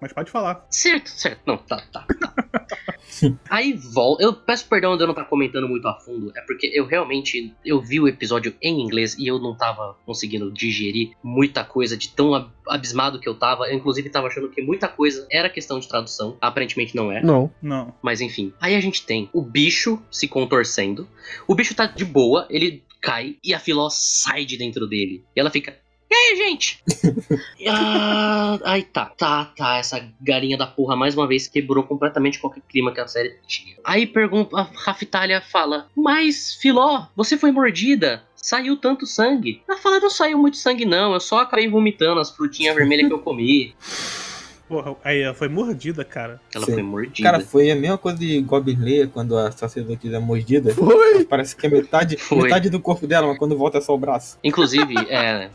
Mas 0.00 0.12
pode 0.12 0.30
falar. 0.30 0.64
Certo, 0.70 1.08
certo. 1.10 1.40
Não, 1.44 1.56
tá, 1.56 1.82
tá, 1.92 2.06
tá. 2.20 2.32
Aí 3.50 3.72
volta. 3.72 4.22
Eu 4.22 4.32
peço 4.32 4.68
perdão 4.68 4.96
de 4.96 5.02
eu 5.02 5.06
não 5.08 5.12
estar 5.12 5.24
comentando 5.24 5.68
muito 5.68 5.88
a 5.88 5.98
fundo. 5.98 6.30
É 6.36 6.40
porque 6.42 6.70
eu 6.72 6.86
realmente. 6.86 7.52
Eu 7.64 7.80
vi 7.80 7.98
o 7.98 8.06
episódio 8.06 8.54
em 8.62 8.80
inglês 8.80 9.16
e 9.18 9.26
eu 9.26 9.40
não 9.40 9.56
tava 9.56 9.96
conseguindo 10.06 10.52
digerir 10.52 11.12
muita 11.22 11.64
coisa 11.64 11.96
de 11.96 12.10
tão 12.10 12.32
ab- 12.32 12.48
abismado 12.68 13.18
que 13.18 13.28
eu 13.28 13.34
tava. 13.34 13.66
Eu, 13.68 13.74
inclusive, 13.76 14.08
tava 14.08 14.28
achando 14.28 14.48
que 14.48 14.62
muita 14.62 14.86
coisa 14.86 15.26
era 15.32 15.50
questão 15.50 15.80
de 15.80 15.88
tradução. 15.88 16.36
Aparentemente 16.40 16.94
não 16.94 17.10
é. 17.10 17.20
Não. 17.20 17.52
Não. 17.60 17.92
Mas 18.00 18.20
enfim. 18.20 18.52
Aí 18.60 18.76
a 18.76 18.80
gente 18.80 19.04
tem 19.04 19.28
o 19.32 19.42
bicho 19.42 20.00
se 20.12 20.28
contorcendo. 20.28 21.08
O 21.48 21.56
bicho 21.56 21.74
tá 21.74 21.86
de 21.86 22.04
boa, 22.04 22.46
ele 22.48 22.84
cai 23.00 23.36
e 23.42 23.54
a 23.54 23.58
Filó 23.58 23.88
sai 23.90 24.44
de 24.44 24.56
dentro 24.56 24.86
dele. 24.86 25.24
E 25.34 25.40
ela 25.40 25.50
fica. 25.50 25.78
E 26.10 26.14
aí, 26.14 26.36
gente? 26.36 26.82
ah, 27.68 28.58
aí 28.64 28.82
tá, 28.82 29.06
tá, 29.06 29.52
tá. 29.56 29.76
Essa 29.76 30.10
galinha 30.20 30.56
da 30.56 30.66
porra 30.66 30.96
mais 30.96 31.14
uma 31.14 31.26
vez 31.26 31.46
quebrou 31.46 31.84
completamente 31.84 32.38
qualquer 32.38 32.62
clima 32.68 32.92
que 32.92 33.00
a 33.00 33.06
série 33.06 33.36
tinha. 33.46 33.76
Aí 33.84 34.06
pergunta, 34.06 34.56
a 34.56 34.62
Raftalha 34.62 35.42
fala: 35.42 35.88
Mas, 35.94 36.54
Filó, 36.54 37.06
você 37.14 37.36
foi 37.36 37.52
mordida? 37.52 38.24
Saiu 38.34 38.76
tanto 38.76 39.06
sangue? 39.06 39.62
Ela 39.68 39.78
fala: 39.78 40.00
Não 40.00 40.08
saiu 40.08 40.38
muito 40.38 40.56
sangue, 40.56 40.86
não. 40.86 41.12
Eu 41.12 41.20
só 41.20 41.40
acabei 41.40 41.68
vomitando 41.68 42.20
as 42.20 42.30
frutinhas 42.30 42.74
vermelhas 42.74 43.06
que 43.06 43.12
eu 43.12 43.18
comi. 43.18 43.74
Porra, 44.68 44.94
aí 45.02 45.22
ela 45.22 45.34
foi 45.34 45.48
mordida, 45.48 46.04
cara. 46.04 46.40
Ela 46.54 46.66
Sim. 46.66 46.74
foi 46.74 46.82
mordida. 46.82 47.30
Cara, 47.30 47.42
foi 47.42 47.70
a 47.70 47.76
mesma 47.76 47.96
coisa 47.96 48.18
de 48.18 48.40
Goblin 48.42 49.08
quando 49.08 49.36
a 49.36 49.50
sacerdotisa 49.50 50.16
é 50.16 50.20
mordida. 50.20 50.74
Foi! 50.74 51.24
Parece 51.24 51.56
que 51.56 51.66
é 51.66 51.70
metade, 51.70 52.16
Foi. 52.20 52.42
metade 52.42 52.68
do 52.68 52.78
corpo 52.78 53.06
dela, 53.06 53.26
mas 53.26 53.38
quando 53.38 53.56
volta 53.56 53.78
é 53.78 53.80
só 53.80 53.94
o 53.94 53.98
braço. 53.98 54.38
Inclusive, 54.44 54.94
é, 55.08 55.48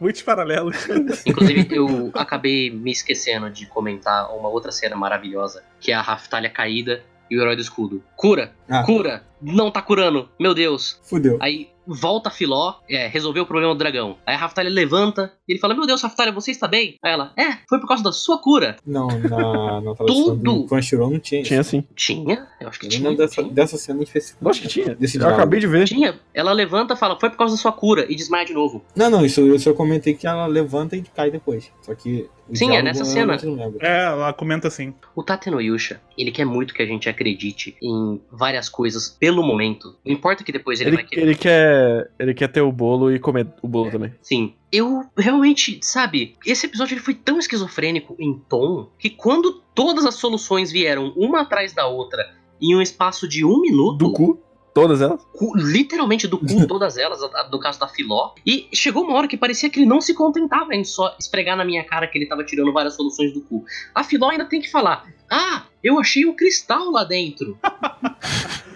Muitos 0.00 0.22
paralelos. 0.22 0.76
Inclusive, 1.24 1.68
eu 1.70 2.10
acabei 2.14 2.70
me 2.70 2.90
esquecendo 2.90 3.48
de 3.48 3.66
comentar 3.66 4.34
uma 4.36 4.48
outra 4.48 4.72
cena 4.72 4.96
maravilhosa, 4.96 5.62
que 5.78 5.92
é 5.92 5.94
a 5.94 6.02
Raftalha 6.02 6.50
caída 6.50 7.04
e 7.30 7.38
o 7.38 7.40
herói 7.40 7.54
do 7.54 7.62
escudo. 7.62 8.02
Cura! 8.16 8.52
Ah. 8.68 8.82
Cura! 8.82 9.22
Não 9.40 9.70
tá 9.70 9.80
curando! 9.80 10.28
Meu 10.40 10.54
Deus! 10.54 11.00
Fudeu. 11.04 11.38
Aí 11.40 11.70
volta 11.86 12.28
a 12.28 12.32
Filó, 12.32 12.74
é, 12.88 13.06
resolveu 13.06 13.42
o 13.42 13.46
problema 13.46 13.74
do 13.74 13.78
dragão. 13.78 14.16
Aí 14.26 14.34
a 14.34 14.38
Raftalia 14.38 14.70
levanta 14.70 15.32
e 15.48 15.52
ele 15.52 15.60
fala: 15.60 15.74
Meu 15.74 15.86
Deus, 15.86 16.02
Raftalia, 16.02 16.32
você 16.32 16.50
está 16.50 16.68
bem? 16.68 16.96
Aí 17.02 17.12
ela: 17.12 17.32
É, 17.36 17.58
foi 17.68 17.80
por 17.80 17.88
causa 17.88 18.02
da 18.02 18.12
sua 18.12 18.38
cura. 18.38 18.76
Não, 18.86 19.06
na, 19.08 19.80
na 19.80 19.94
tradução 19.96 20.24
Tudo. 20.36 20.36
do 20.62 20.66
Crunchyroll 20.66 21.10
não 21.10 21.18
tinha. 21.18 21.42
Tinha 21.42 21.62
sim. 21.62 21.84
Tinha? 21.94 22.46
Eu 22.60 22.68
acho 22.68 22.78
que 22.80 22.86
Eu 22.86 22.90
tinha. 22.90 23.16
dessa, 23.16 23.42
tinha. 23.42 23.52
dessa 23.54 23.76
cena 23.76 24.00
em 24.00 24.04
específico. 24.04 24.44
Lógico 24.44 24.66
que 24.68 24.72
tinha. 24.72 24.94
Desse 24.94 25.16
Eu 25.16 25.20
diálogo. 25.20 25.40
acabei 25.40 25.60
de 25.60 25.66
ver. 25.66 25.86
Tinha. 25.86 26.18
Ela 26.32 26.52
levanta 26.52 26.94
e 26.94 26.96
fala: 26.96 27.18
Foi 27.18 27.30
por 27.30 27.36
causa 27.38 27.54
da 27.54 27.60
sua 27.60 27.72
cura 27.72 28.06
e 28.10 28.14
desmaia 28.14 28.44
de 28.46 28.52
novo. 28.54 28.82
Não, 28.94 29.10
não, 29.10 29.24
isso 29.24 29.40
eu 29.40 29.58
só 29.58 29.72
comentei 29.72 30.14
que 30.14 30.26
ela 30.26 30.46
levanta 30.46 30.96
e 30.96 31.02
cai 31.02 31.30
depois. 31.30 31.70
Só 31.82 31.94
que. 31.94 32.28
O 32.52 32.56
Sim, 32.56 32.76
é 32.76 32.82
nessa 32.82 33.00
eu 33.00 33.06
cena. 33.06 33.36
lembro. 33.42 33.78
É, 33.80 34.04
ela 34.04 34.32
comenta 34.32 34.68
assim. 34.68 34.92
O 35.16 35.22
Tateno 35.22 35.60
Yusha, 35.60 36.00
ele 36.18 36.30
quer 36.30 36.44
muito 36.44 36.74
que 36.74 36.82
a 36.82 36.86
gente 36.86 37.08
acredite 37.08 37.76
em 37.82 38.20
várias 38.30 38.68
coisas 38.68 39.08
pelo 39.08 39.42
momento. 39.42 39.96
Não 40.04 40.12
importa 40.12 40.44
que 40.44 40.52
depois 40.52 40.80
ele, 40.80 40.90
Ele, 40.90 40.96
vai 40.96 41.04
querer. 41.06 41.22
ele 41.22 41.34
quer, 41.34 42.10
ele 42.18 42.34
quer 42.34 42.48
ter 42.48 42.60
o 42.60 42.70
bolo 42.70 43.10
e 43.10 43.18
comer 43.18 43.46
o 43.62 43.66
bolo 43.68 43.90
também. 43.90 44.12
Sim. 44.20 44.52
Eu 44.70 45.02
realmente, 45.16 45.80
sabe, 45.82 46.36
esse 46.46 46.66
episódio 46.66 46.94
ele 46.94 47.00
foi 47.00 47.14
tão 47.14 47.38
esquizofrênico 47.38 48.14
em 48.18 48.38
tom 48.48 48.90
que 48.98 49.08
quando 49.10 49.62
todas 49.74 50.04
as 50.04 50.14
soluções 50.16 50.70
vieram 50.70 51.12
uma 51.16 51.40
atrás 51.42 51.72
da 51.72 51.86
outra 51.86 52.34
em 52.60 52.76
um 52.76 52.80
espaço 52.82 53.26
de 53.26 53.44
um 53.44 53.60
minuto, 53.60 53.96
Do 53.98 54.12
cu, 54.12 54.38
todas 54.74 55.00
elas. 55.02 55.20
cu- 55.32 55.56
literalmente 55.56 56.26
do 56.26 56.38
cu 56.38 56.46
todas 56.66 56.96
elas, 56.96 57.22
a- 57.22 57.40
a- 57.40 57.42
do 57.44 57.58
caso 57.58 57.78
da 57.80 57.88
Filó, 57.88 58.32
e 58.46 58.68
chegou 58.72 59.04
uma 59.04 59.14
hora 59.14 59.28
que 59.28 59.36
parecia 59.36 59.68
que 59.70 59.78
ele 59.80 59.86
não 59.86 60.00
se 60.00 60.14
contentava 60.14 60.74
em 60.74 60.84
só 60.84 61.14
esfregar 61.18 61.56
na 61.56 61.64
minha 61.64 61.84
cara 61.84 62.06
que 62.06 62.16
ele 62.18 62.26
tava 62.26 62.44
tirando 62.44 62.72
várias 62.72 62.94
soluções 62.94 63.32
do 63.32 63.40
cu. 63.42 63.64
A 63.94 64.02
Filó 64.04 64.30
ainda 64.30 64.44
tem 64.46 64.60
que 64.60 64.70
falar: 64.70 65.06
"Ah, 65.30 65.64
eu 65.82 65.98
achei 66.00 66.24
o 66.26 66.34
cristal 66.34 66.90
lá 66.90 67.04
dentro". 67.04 67.58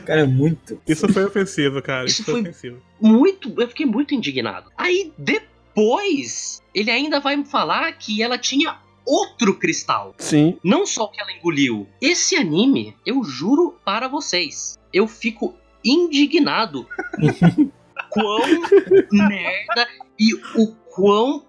Cara, 0.06 0.20
é 0.20 0.24
muito. 0.26 0.80
Isso 0.86 1.08
foi 1.12 1.24
ofensivo, 1.24 1.82
cara. 1.82 2.04
Isso 2.06 2.22
Isso, 2.22 2.24
foi 2.30 2.34
foi- 2.34 2.42
ofensivo. 2.42 2.80
muito. 3.00 3.52
Eu 3.60 3.66
fiquei 3.66 3.84
muito 3.84 4.14
indignado. 4.14 4.70
Aí 4.78 5.12
depois, 5.18 6.62
ele 6.74 6.90
ainda 6.92 7.18
vai 7.20 7.36
me 7.36 7.44
falar 7.44 7.90
que 7.92 8.22
ela 8.22 8.38
tinha 8.38 8.76
outro 9.04 9.54
cristal. 9.58 10.14
Sim. 10.18 10.58
Não 10.62 10.86
só 10.86 11.04
o 11.04 11.08
que 11.08 11.20
ela 11.20 11.32
engoliu. 11.32 11.86
Esse 12.00 12.36
anime, 12.36 12.94
eu 13.04 13.22
juro 13.24 13.76
para 13.84 14.06
vocês, 14.08 14.78
eu 14.92 15.06
fico 15.08 15.54
indignado. 15.86 16.86
quão 18.10 18.40
merda 19.12 19.88
e 20.18 20.34
o 20.34 20.74
quão 20.94 21.44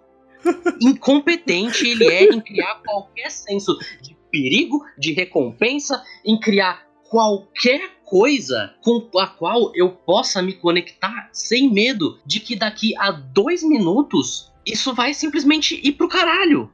incompetente 0.82 1.88
ele 1.88 2.06
é 2.06 2.24
em 2.24 2.40
criar 2.40 2.82
qualquer 2.86 3.30
senso 3.32 3.78
de 4.02 4.16
perigo, 4.32 4.84
de 4.98 5.14
recompensa, 5.14 6.04
em 6.26 6.40
criar 6.40 6.86
qualquer 7.10 7.98
coisa 8.04 8.74
com 8.82 9.10
a 9.20 9.28
qual 9.28 9.72
eu 9.76 9.90
possa 9.90 10.42
me 10.42 10.54
conectar 10.54 11.30
sem 11.32 11.72
medo 11.72 12.20
de 12.26 12.40
que 12.40 12.56
daqui 12.56 12.94
a 12.98 13.12
dois 13.12 13.64
minutos 13.64 14.52
isso 14.66 14.94
vai 14.94 15.14
simplesmente 15.14 15.80
ir 15.82 15.94
pro 15.94 16.10
caralho. 16.10 16.70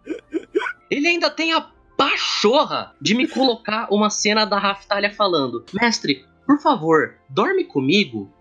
Ele 0.90 1.08
ainda 1.08 1.30
tem 1.30 1.54
a 1.54 1.70
pachorra 1.96 2.94
de 3.00 3.16
me 3.16 3.28
colocar 3.28 3.88
uma 3.92 4.10
cena 4.10 4.46
da 4.46 4.58
Raftalha 4.58 5.12
falando: 5.12 5.64
Mestre, 5.74 6.26
por 6.46 6.60
favor, 6.60 7.16
dorme 7.30 7.64
comigo. 7.64 8.32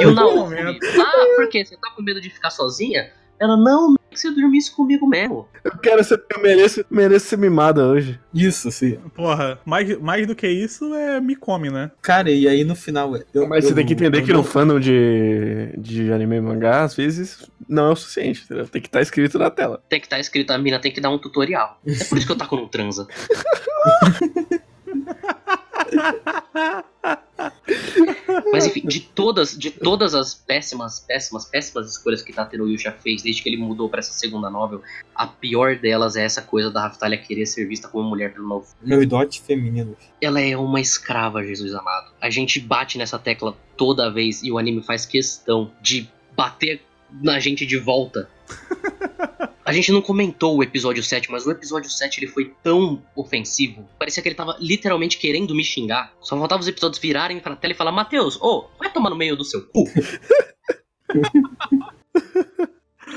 E 0.00 0.06
o 0.06 0.12
Naomi, 0.12 0.36
momento. 0.56 0.78
ah, 1.00 1.26
por 1.36 1.48
quê? 1.48 1.64
Você 1.64 1.76
tá 1.76 1.90
com 1.94 2.02
medo 2.02 2.20
de 2.20 2.30
ficar 2.30 2.50
sozinha? 2.50 3.10
Ela, 3.40 3.56
não, 3.56 3.88
não 3.88 3.96
que 4.10 4.18
você 4.20 4.30
dormisse 4.30 4.70
comigo 4.74 5.08
mesmo. 5.08 5.48
Eu 5.64 5.76
quero 5.78 6.04
ser. 6.04 6.22
Eu 6.34 6.40
mereço, 6.40 6.84
mereço 6.88 7.26
ser 7.26 7.36
mimada 7.36 7.84
hoje. 7.84 8.18
Isso, 8.32 8.70
sim. 8.70 8.96
Porra, 9.12 9.58
mais, 9.64 9.98
mais 9.98 10.24
do 10.24 10.36
que 10.36 10.46
isso 10.46 10.94
é 10.94 11.20
me 11.20 11.34
come, 11.34 11.68
né? 11.68 11.90
Cara, 12.00 12.30
e 12.30 12.46
aí 12.46 12.62
no 12.62 12.76
final. 12.76 13.12
Eu, 13.34 13.48
Mas 13.48 13.64
eu- 13.64 13.70
você 13.70 13.74
tem 13.74 13.84
que 13.84 13.92
entender 13.92 14.20
eu 14.20 14.24
que 14.24 14.30
no 14.32 14.38
não- 14.38 14.44
fandom 14.44 14.78
de, 14.78 15.74
de 15.76 16.12
anime 16.12 16.36
e 16.36 16.40
mangá, 16.40 16.84
às 16.84 16.94
vezes, 16.94 17.50
não 17.68 17.86
é 17.88 17.90
o 17.90 17.96
suficiente. 17.96 18.44
entendeu? 18.44 18.68
Tem 18.68 18.80
que 18.80 18.86
estar 18.86 19.02
escrito 19.02 19.36
na 19.36 19.50
tela. 19.50 19.82
Tem 19.88 19.98
que 19.98 20.06
estar 20.06 20.20
escrito, 20.20 20.52
a 20.52 20.58
mina 20.58 20.78
tem 20.78 20.92
que 20.92 21.00
dar 21.00 21.10
um 21.10 21.18
tutorial. 21.18 21.80
É 21.84 22.04
por 22.04 22.16
isso 22.16 22.26
que 22.26 22.32
eu 22.32 22.36
taco 22.38 22.54
não 22.54 22.68
transa. 22.68 23.08
Mas 28.52 28.66
enfim, 28.66 28.86
de 28.86 29.00
todas, 29.00 29.56
de 29.56 29.70
todas 29.70 30.14
as 30.14 30.34
péssimas, 30.34 31.00
péssimas, 31.00 31.44
péssimas 31.44 31.90
escolhas 31.90 32.22
que 32.22 32.32
Tatero 32.32 32.68
Yusha 32.68 32.92
fez 32.92 33.22
desde 33.22 33.42
que 33.42 33.48
ele 33.48 33.56
mudou 33.56 33.88
pra 33.88 34.00
essa 34.00 34.12
segunda 34.12 34.48
novel, 34.50 34.82
a 35.14 35.26
pior 35.26 35.76
delas 35.76 36.16
é 36.16 36.24
essa 36.24 36.42
coisa 36.42 36.70
da 36.70 36.82
Raftalia 36.82 37.18
querer 37.18 37.46
ser 37.46 37.66
vista 37.66 37.88
como 37.88 38.08
mulher 38.08 38.32
pelo 38.32 38.46
novo. 38.46 38.66
Meus 38.82 39.06
dotes 39.06 39.38
femininos. 39.38 39.96
Ela 40.20 40.40
é 40.40 40.56
uma 40.56 40.80
escrava, 40.80 41.44
Jesus 41.44 41.74
amado. 41.74 42.12
A 42.20 42.30
gente 42.30 42.60
bate 42.60 42.98
nessa 42.98 43.18
tecla 43.18 43.56
toda 43.76 44.10
vez 44.10 44.42
e 44.42 44.50
o 44.50 44.58
anime 44.58 44.82
faz 44.82 45.04
questão 45.06 45.70
de 45.80 46.08
bater 46.36 46.80
na 47.10 47.38
gente 47.38 47.64
de 47.66 47.78
volta. 47.78 48.28
Gente 49.74 49.90
não 49.90 50.00
comentou 50.00 50.56
o 50.56 50.62
episódio 50.62 51.02
7, 51.02 51.32
mas 51.32 51.44
o 51.46 51.50
episódio 51.50 51.90
7 51.90 52.20
ele 52.20 52.28
foi 52.28 52.54
tão 52.62 53.02
ofensivo. 53.16 53.88
Parecia 53.98 54.22
que 54.22 54.28
ele 54.28 54.36
tava 54.36 54.56
literalmente 54.60 55.18
querendo 55.18 55.52
me 55.52 55.64
xingar. 55.64 56.12
Só 56.20 56.38
faltava 56.38 56.62
os 56.62 56.68
episódios 56.68 57.00
virarem 57.00 57.40
pra 57.40 57.56
tela 57.56 57.74
e 57.74 57.76
falar: 57.76 57.90
Matheus, 57.90 58.40
ô, 58.40 58.68
vai 58.78 58.92
tomar 58.92 59.10
no 59.10 59.16
meio 59.16 59.36
do 59.36 59.44
seu 59.44 59.66
cu. 59.66 59.84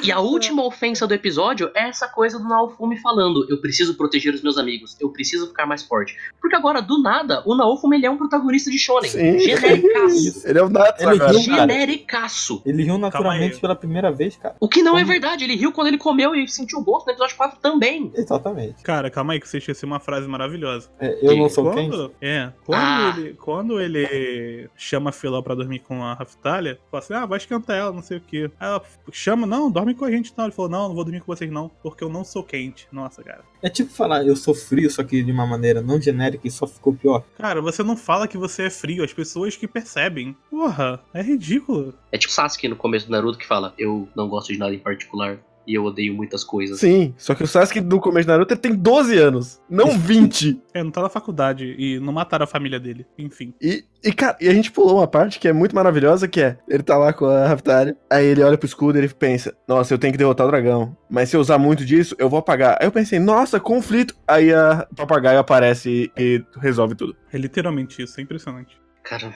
E 0.03 0.11
a 0.11 0.19
última 0.19 0.63
ofensa 0.65 1.05
do 1.07 1.13
episódio 1.13 1.69
é 1.75 1.89
essa 1.89 2.07
coisa 2.07 2.37
do 2.39 2.47
Naofumi 2.47 2.97
falando: 2.97 3.45
Eu 3.49 3.59
preciso 3.59 3.95
proteger 3.95 4.33
os 4.33 4.41
meus 4.41 4.57
amigos, 4.57 4.95
eu 4.99 5.09
preciso 5.09 5.47
ficar 5.47 5.65
mais 5.65 5.83
forte. 5.83 6.15
Porque 6.39 6.55
agora, 6.55 6.81
do 6.81 7.01
nada, 7.01 7.41
o 7.45 7.55
Naofumi 7.55 7.97
ele 7.97 8.05
é 8.05 8.09
um 8.09 8.17
protagonista 8.17 8.69
de 8.71 8.77
Shonen. 8.79 9.09
Sim. 9.09 9.39
Genericaço. 9.39 10.47
Ele 10.47 10.59
é 10.59 10.63
o 10.63 10.69
Natsu 10.69 11.03
Ele 11.03 11.11
agora. 11.21 11.31
riu, 11.37 11.45
cara. 11.55 11.71
Genericaço. 11.73 12.61
Ele 12.65 12.83
riu 12.83 12.97
naturalmente 12.97 13.59
pela 13.59 13.75
primeira 13.75 14.11
vez, 14.11 14.35
cara. 14.37 14.55
O 14.59 14.67
que 14.67 14.81
não 14.81 14.97
é 14.97 15.01
Como- 15.01 15.11
verdade, 15.11 15.43
ele 15.43 15.55
riu 15.55 15.71
quando 15.71 15.87
ele 15.87 15.97
comeu 15.97 16.35
e 16.35 16.47
sentiu 16.47 16.79
o 16.79 16.83
gosto 16.83 17.05
no 17.07 17.11
episódio 17.13 17.35
4 17.35 17.59
também. 17.59 18.11
Exatamente. 18.15 18.81
Cara, 18.83 19.09
calma 19.09 19.33
aí 19.33 19.39
que 19.39 19.47
você 19.47 19.57
esqueceu 19.57 19.87
uma 19.87 19.99
frase 19.99 20.27
maravilhosa. 20.27 20.89
É, 20.99 21.17
eu 21.21 21.35
não 21.37 21.49
sou 21.49 21.71
quem? 21.71 21.89
Quando, 21.89 22.11
é, 22.21 22.51
quando, 22.65 22.79
Ah. 22.79 23.13
ele, 23.17 23.33
quando 23.33 23.81
ele 23.81 24.69
chama 24.75 25.09
a 25.09 25.13
Filó 25.13 25.41
pra 25.41 25.55
dormir 25.55 25.79
com 25.79 26.03
a 26.03 26.13
Raftalia, 26.13 26.79
fala 26.91 27.03
assim, 27.03 27.13
ah, 27.13 27.25
vai 27.25 27.37
esquentar 27.37 27.75
ela, 27.77 27.91
não 27.91 28.01
sei 28.01 28.17
o 28.17 28.21
quê. 28.21 28.49
Aí 28.59 28.67
ela 28.67 28.81
chama, 29.11 29.45
não, 29.47 29.71
dorme 29.71 29.86
com 29.93 30.05
a 30.05 30.11
gente 30.11 30.33
não. 30.37 30.45
Ele 30.45 30.53
falou, 30.53 30.69
não, 30.69 30.87
não 30.89 30.95
vou 30.95 31.03
dormir 31.03 31.21
com 31.21 31.33
vocês 31.33 31.51
não, 31.51 31.69
porque 31.81 32.03
eu 32.03 32.09
não 32.09 32.23
sou 32.23 32.43
quente. 32.43 32.87
Nossa, 32.91 33.23
cara. 33.23 33.43
É 33.61 33.69
tipo 33.69 33.91
falar, 33.91 34.25
eu 34.25 34.35
sou 34.35 34.53
frio, 34.53 34.89
só 34.89 35.03
que 35.03 35.23
de 35.23 35.31
uma 35.31 35.45
maneira 35.45 35.81
não 35.81 35.99
genérica 36.01 36.47
e 36.47 36.51
só 36.51 36.67
ficou 36.67 36.93
pior. 36.93 37.23
Cara, 37.37 37.61
você 37.61 37.83
não 37.83 37.97
fala 37.97 38.27
que 38.27 38.37
você 38.37 38.63
é 38.63 38.69
frio, 38.69 39.03
as 39.03 39.13
pessoas 39.13 39.55
que 39.55 39.67
percebem. 39.67 40.35
Porra, 40.49 41.01
é 41.13 41.21
ridículo. 41.21 41.93
É 42.11 42.17
tipo 42.17 42.33
Sasuke 42.33 42.67
no 42.67 42.75
começo 42.75 43.07
do 43.07 43.11
Naruto 43.11 43.37
que 43.37 43.47
fala: 43.47 43.73
Eu 43.77 44.07
não 44.15 44.29
gosto 44.29 44.53
de 44.53 44.59
nada 44.59 44.73
em 44.73 44.79
particular 44.79 45.39
e 45.67 45.75
eu 45.75 45.83
odeio 45.83 46.13
muitas 46.13 46.45
coisas. 46.45 46.79
Sim, 46.79 47.13
só 47.17 47.35
que 47.35 47.43
o 47.43 47.47
Sasuke 47.47 47.81
do 47.81 47.99
começo 47.99 48.25
de 48.25 48.31
Naruto 48.31 48.53
ele 48.53 48.61
tem 48.61 48.73
12 48.73 49.17
anos, 49.17 49.61
não 49.69 49.97
20. 49.99 50.61
É, 50.73 50.81
não 50.81 50.89
tá 50.89 51.01
na 51.01 51.09
faculdade 51.09 51.75
e 51.77 51.99
não 51.99 52.13
mataram 52.13 52.45
a 52.45 52.47
família 52.47 52.79
dele. 52.79 53.05
Enfim. 53.17 53.53
E, 53.61 53.83
e, 54.01 54.13
cara, 54.13 54.37
e 54.39 54.47
a 54.47 54.53
gente 54.53 54.71
pulou 54.71 54.97
uma 54.97 55.07
parte 55.07 55.39
que 55.39 55.47
é 55.47 55.51
muito 55.51 55.75
maravilhosa, 55.75 56.27
que 56.27 56.41
é, 56.41 56.57
ele 56.69 56.83
tá 56.83 56.97
lá 56.97 57.11
com 57.11 57.25
a 57.25 57.47
Raftalia, 57.47 57.97
aí 58.09 58.25
ele 58.25 58.41
olha 58.41 58.57
pro 58.57 58.65
escudo 58.65 58.97
e 58.97 59.01
ele 59.01 59.09
pensa, 59.09 59.55
nossa, 59.67 59.93
eu 59.93 59.97
tenho 59.97 60.13
que 60.13 60.17
derrotar 60.17 60.47
o 60.47 60.49
dragão, 60.49 60.95
mas 61.09 61.29
se 61.29 61.35
eu 61.35 61.41
usar 61.41 61.57
muito 61.57 61.83
disso, 61.83 62.15
eu 62.17 62.29
vou 62.29 62.39
apagar. 62.39 62.77
Aí 62.79 62.87
eu 62.87 62.91
pensei, 62.91 63.19
nossa, 63.19 63.59
conflito. 63.59 64.15
Aí 64.25 64.53
a 64.53 64.87
papagaio 64.95 65.39
aparece 65.39 66.11
e, 66.17 66.21
e 66.21 66.43
resolve 66.61 66.95
tudo. 66.95 67.15
É 67.33 67.37
literalmente 67.37 68.01
isso, 68.01 68.19
é 68.19 68.23
impressionante. 68.23 68.79
Cara, 69.03 69.33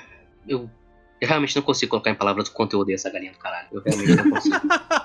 eu, 0.47 0.69
eu 1.19 1.27
realmente 1.27 1.55
não 1.55 1.63
consigo 1.63 1.89
colocar 1.89 2.09
em 2.09 2.15
palavras 2.15 2.47
o 2.47 2.53
quanto 2.53 2.73
eu 2.73 2.79
odeio 2.79 2.95
essa 2.95 3.09
galinha 3.09 3.33
do 3.33 3.37
caralho. 3.37 3.67
Eu 3.73 3.81
realmente 3.85 4.15
não 4.15 4.31
consigo. 4.31 4.55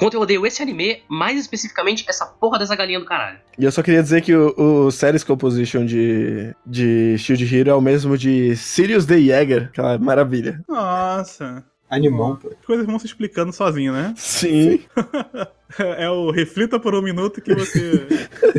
quanto 0.00 0.14
eu 0.14 0.22
odeio 0.22 0.46
esse 0.46 0.62
anime, 0.62 1.02
mais 1.06 1.38
especificamente 1.38 2.06
essa 2.08 2.24
porra 2.24 2.58
dessa 2.58 2.74
galinha 2.74 2.98
do 2.98 3.04
caralho. 3.04 3.38
E 3.58 3.64
eu 3.66 3.70
só 3.70 3.82
queria 3.82 4.02
dizer 4.02 4.22
que 4.22 4.34
o, 4.34 4.54
o 4.56 4.90
Series 4.90 5.22
Composition 5.22 5.84
de, 5.84 6.54
de 6.64 7.18
Shield 7.18 7.54
Hero 7.54 7.68
é 7.68 7.74
o 7.74 7.82
mesmo 7.82 8.16
de 8.16 8.56
Sirius 8.56 9.04
the 9.04 9.20
Jäger, 9.20 9.64
aquela 9.64 9.98
maravilha. 9.98 10.64
Nossa. 10.66 11.62
Animão, 11.90 12.36
pô. 12.36 12.48
As 12.48 12.64
coisas 12.64 12.86
vão 12.86 12.98
se 12.98 13.04
explicando 13.04 13.52
sozinho, 13.52 13.92
né? 13.92 14.14
Sim, 14.16 14.80
É 15.78 16.10
o 16.10 16.30
reflita 16.30 16.80
por 16.80 16.94
um 16.94 17.02
minuto 17.02 17.40
que 17.40 17.54
você. 17.54 18.06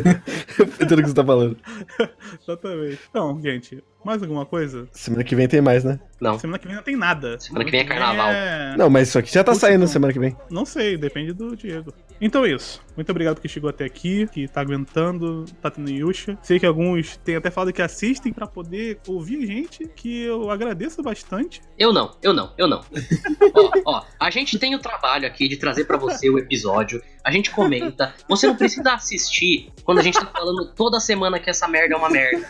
entendo 0.80 0.98
o 0.98 1.02
que 1.02 1.08
você 1.08 1.14
tá 1.14 1.24
falando. 1.24 1.56
Exatamente. 2.42 3.00
Então, 3.10 3.40
gente, 3.42 3.82
mais 4.04 4.22
alguma 4.22 4.44
coisa? 4.44 4.88
Semana 4.92 5.22
que 5.22 5.36
vem 5.36 5.46
tem 5.46 5.60
mais, 5.60 5.84
né? 5.84 6.00
Não. 6.20 6.38
Semana 6.38 6.58
que 6.58 6.66
vem 6.66 6.76
não 6.76 6.82
tem 6.82 6.96
nada. 6.96 7.38
Semana 7.38 7.64
que 7.64 7.70
vem 7.70 7.80
é 7.80 7.84
carnaval. 7.84 8.30
É... 8.30 8.76
Não, 8.76 8.88
mas 8.88 9.08
isso 9.08 9.18
aqui 9.18 9.32
já 9.32 9.44
tá 9.44 9.52
Puxa, 9.52 9.66
saindo 9.66 9.80
não. 9.80 9.86
semana 9.86 10.12
que 10.12 10.18
vem. 10.18 10.36
Não 10.50 10.64
sei, 10.64 10.96
depende 10.96 11.32
do 11.32 11.56
Diego. 11.56 11.92
Então 12.20 12.44
é 12.44 12.52
isso. 12.52 12.80
Muito 12.96 13.10
obrigado 13.10 13.40
que 13.40 13.48
chegou 13.48 13.68
até 13.68 13.84
aqui, 13.84 14.28
que 14.28 14.46
tá 14.46 14.60
aguentando, 14.60 15.44
tá 15.60 15.70
tendo 15.70 15.90
Yusha. 15.90 16.38
Sei 16.42 16.58
que 16.60 16.66
alguns 16.66 17.16
têm 17.16 17.36
até 17.36 17.50
falado 17.50 17.72
que 17.72 17.82
assistem 17.82 18.32
pra 18.32 18.46
poder 18.46 19.00
ouvir 19.08 19.42
a 19.42 19.46
gente, 19.46 19.88
que 19.88 20.22
eu 20.24 20.50
agradeço 20.50 21.02
bastante. 21.02 21.60
Eu 21.76 21.92
não, 21.92 22.16
eu 22.22 22.32
não, 22.32 22.52
eu 22.56 22.68
não. 22.68 22.84
ó, 23.54 23.70
ó, 23.86 24.04
a 24.20 24.30
gente 24.30 24.58
tem 24.58 24.74
o 24.74 24.78
trabalho 24.78 25.26
aqui 25.26 25.48
de 25.48 25.56
trazer 25.56 25.84
pra 25.84 25.96
você 25.96 26.30
o 26.30 26.38
episódio, 26.38 27.01
a 27.24 27.30
gente 27.30 27.50
comenta. 27.50 28.14
Você 28.28 28.46
não 28.46 28.56
precisa 28.56 28.94
assistir 28.94 29.70
quando 29.84 30.00
a 30.00 30.02
gente 30.02 30.18
tá 30.18 30.26
falando 30.26 30.72
toda 30.74 30.98
semana 30.98 31.38
que 31.38 31.48
essa 31.48 31.68
merda 31.68 31.94
é 31.94 31.96
uma 31.96 32.10
merda. 32.10 32.44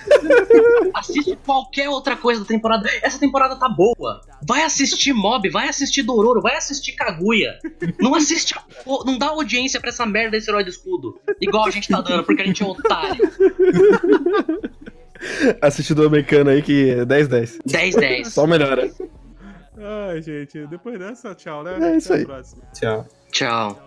Assiste 0.94 1.36
qualquer 1.44 1.88
outra 1.88 2.16
coisa 2.16 2.40
da 2.40 2.46
temporada. 2.46 2.88
Essa 3.02 3.18
temporada 3.18 3.56
tá 3.56 3.68
boa. 3.68 4.22
Vai 4.46 4.62
assistir 4.62 5.12
Mob, 5.12 5.48
vai 5.50 5.68
assistir 5.68 6.02
Dororo, 6.02 6.40
vai 6.40 6.56
assistir 6.56 6.92
Kaguya. 6.92 7.58
Não 8.00 8.14
assiste, 8.14 8.54
não 9.04 9.18
dá 9.18 9.26
audiência 9.28 9.78
pra 9.78 9.90
essa 9.90 10.06
merda 10.06 10.32
desse 10.32 10.50
herói 10.50 10.64
do 10.64 10.70
escudo. 10.70 11.20
Igual 11.40 11.66
a 11.66 11.70
gente 11.70 11.88
tá 11.88 12.00
dando, 12.00 12.24
porque 12.24 12.42
a 12.42 12.46
gente 12.46 12.62
é 12.62 12.66
otário. 12.66 13.30
Assiste 15.60 15.94
do 15.94 16.06
americano 16.06 16.50
aí 16.50 16.62
que 16.62 16.90
é 16.90 17.04
10-10. 17.04 17.58
10-10. 17.68 18.24
Só 18.24 18.46
melhora. 18.46 18.90
Ai, 19.84 20.22
gente, 20.22 20.64
depois 20.68 20.96
dessa, 20.96 21.34
tchau, 21.34 21.64
né? 21.64 21.76
É 21.80 21.96
isso 21.96 22.12
Até 22.12 22.32
a 22.32 22.36
aí. 22.36 22.42
Tchau. 22.72 23.06
Tchau. 23.32 23.78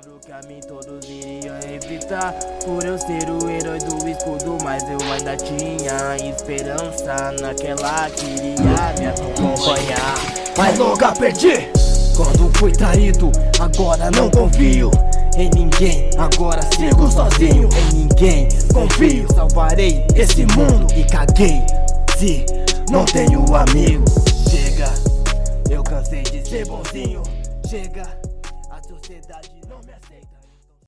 Todos 0.67 1.05
iriam 1.07 1.55
evitar 1.71 2.33
Por 2.65 2.83
eu 2.83 2.97
ser 2.97 3.29
o 3.29 3.47
herói 3.47 3.77
do 3.79 4.09
escudo 4.09 4.57
Mas 4.63 4.83
eu 4.89 4.97
ainda 5.13 5.37
tinha 5.37 6.17
esperança 6.17 7.31
Naquela 7.39 8.09
que 8.09 8.25
iria 8.25 8.93
me 8.97 9.05
acompanhar 9.05 10.15
Mas 10.57 10.79
nunca 10.79 11.11
perdi 11.13 11.69
Quando 12.17 12.51
fui 12.57 12.71
traído 12.71 13.31
Agora 13.59 14.09
não 14.11 14.29
confio 14.31 14.89
em 15.37 15.49
ninguém 15.51 16.09
Agora 16.17 16.61
sigo 16.75 17.07
sozinho 17.11 17.69
Em 17.69 17.95
ninguém 17.95 18.49
confio 18.73 19.27
Salvarei 19.33 20.03
esse 20.15 20.45
mundo 20.57 20.91
E 20.95 21.03
caguei 21.05 21.61
Se 22.17 22.45
não 22.89 23.05
tenho 23.05 23.45
amigo 23.55 24.03
ser 26.45 26.65
bonzinho 26.67 27.23
Chega 27.67 28.05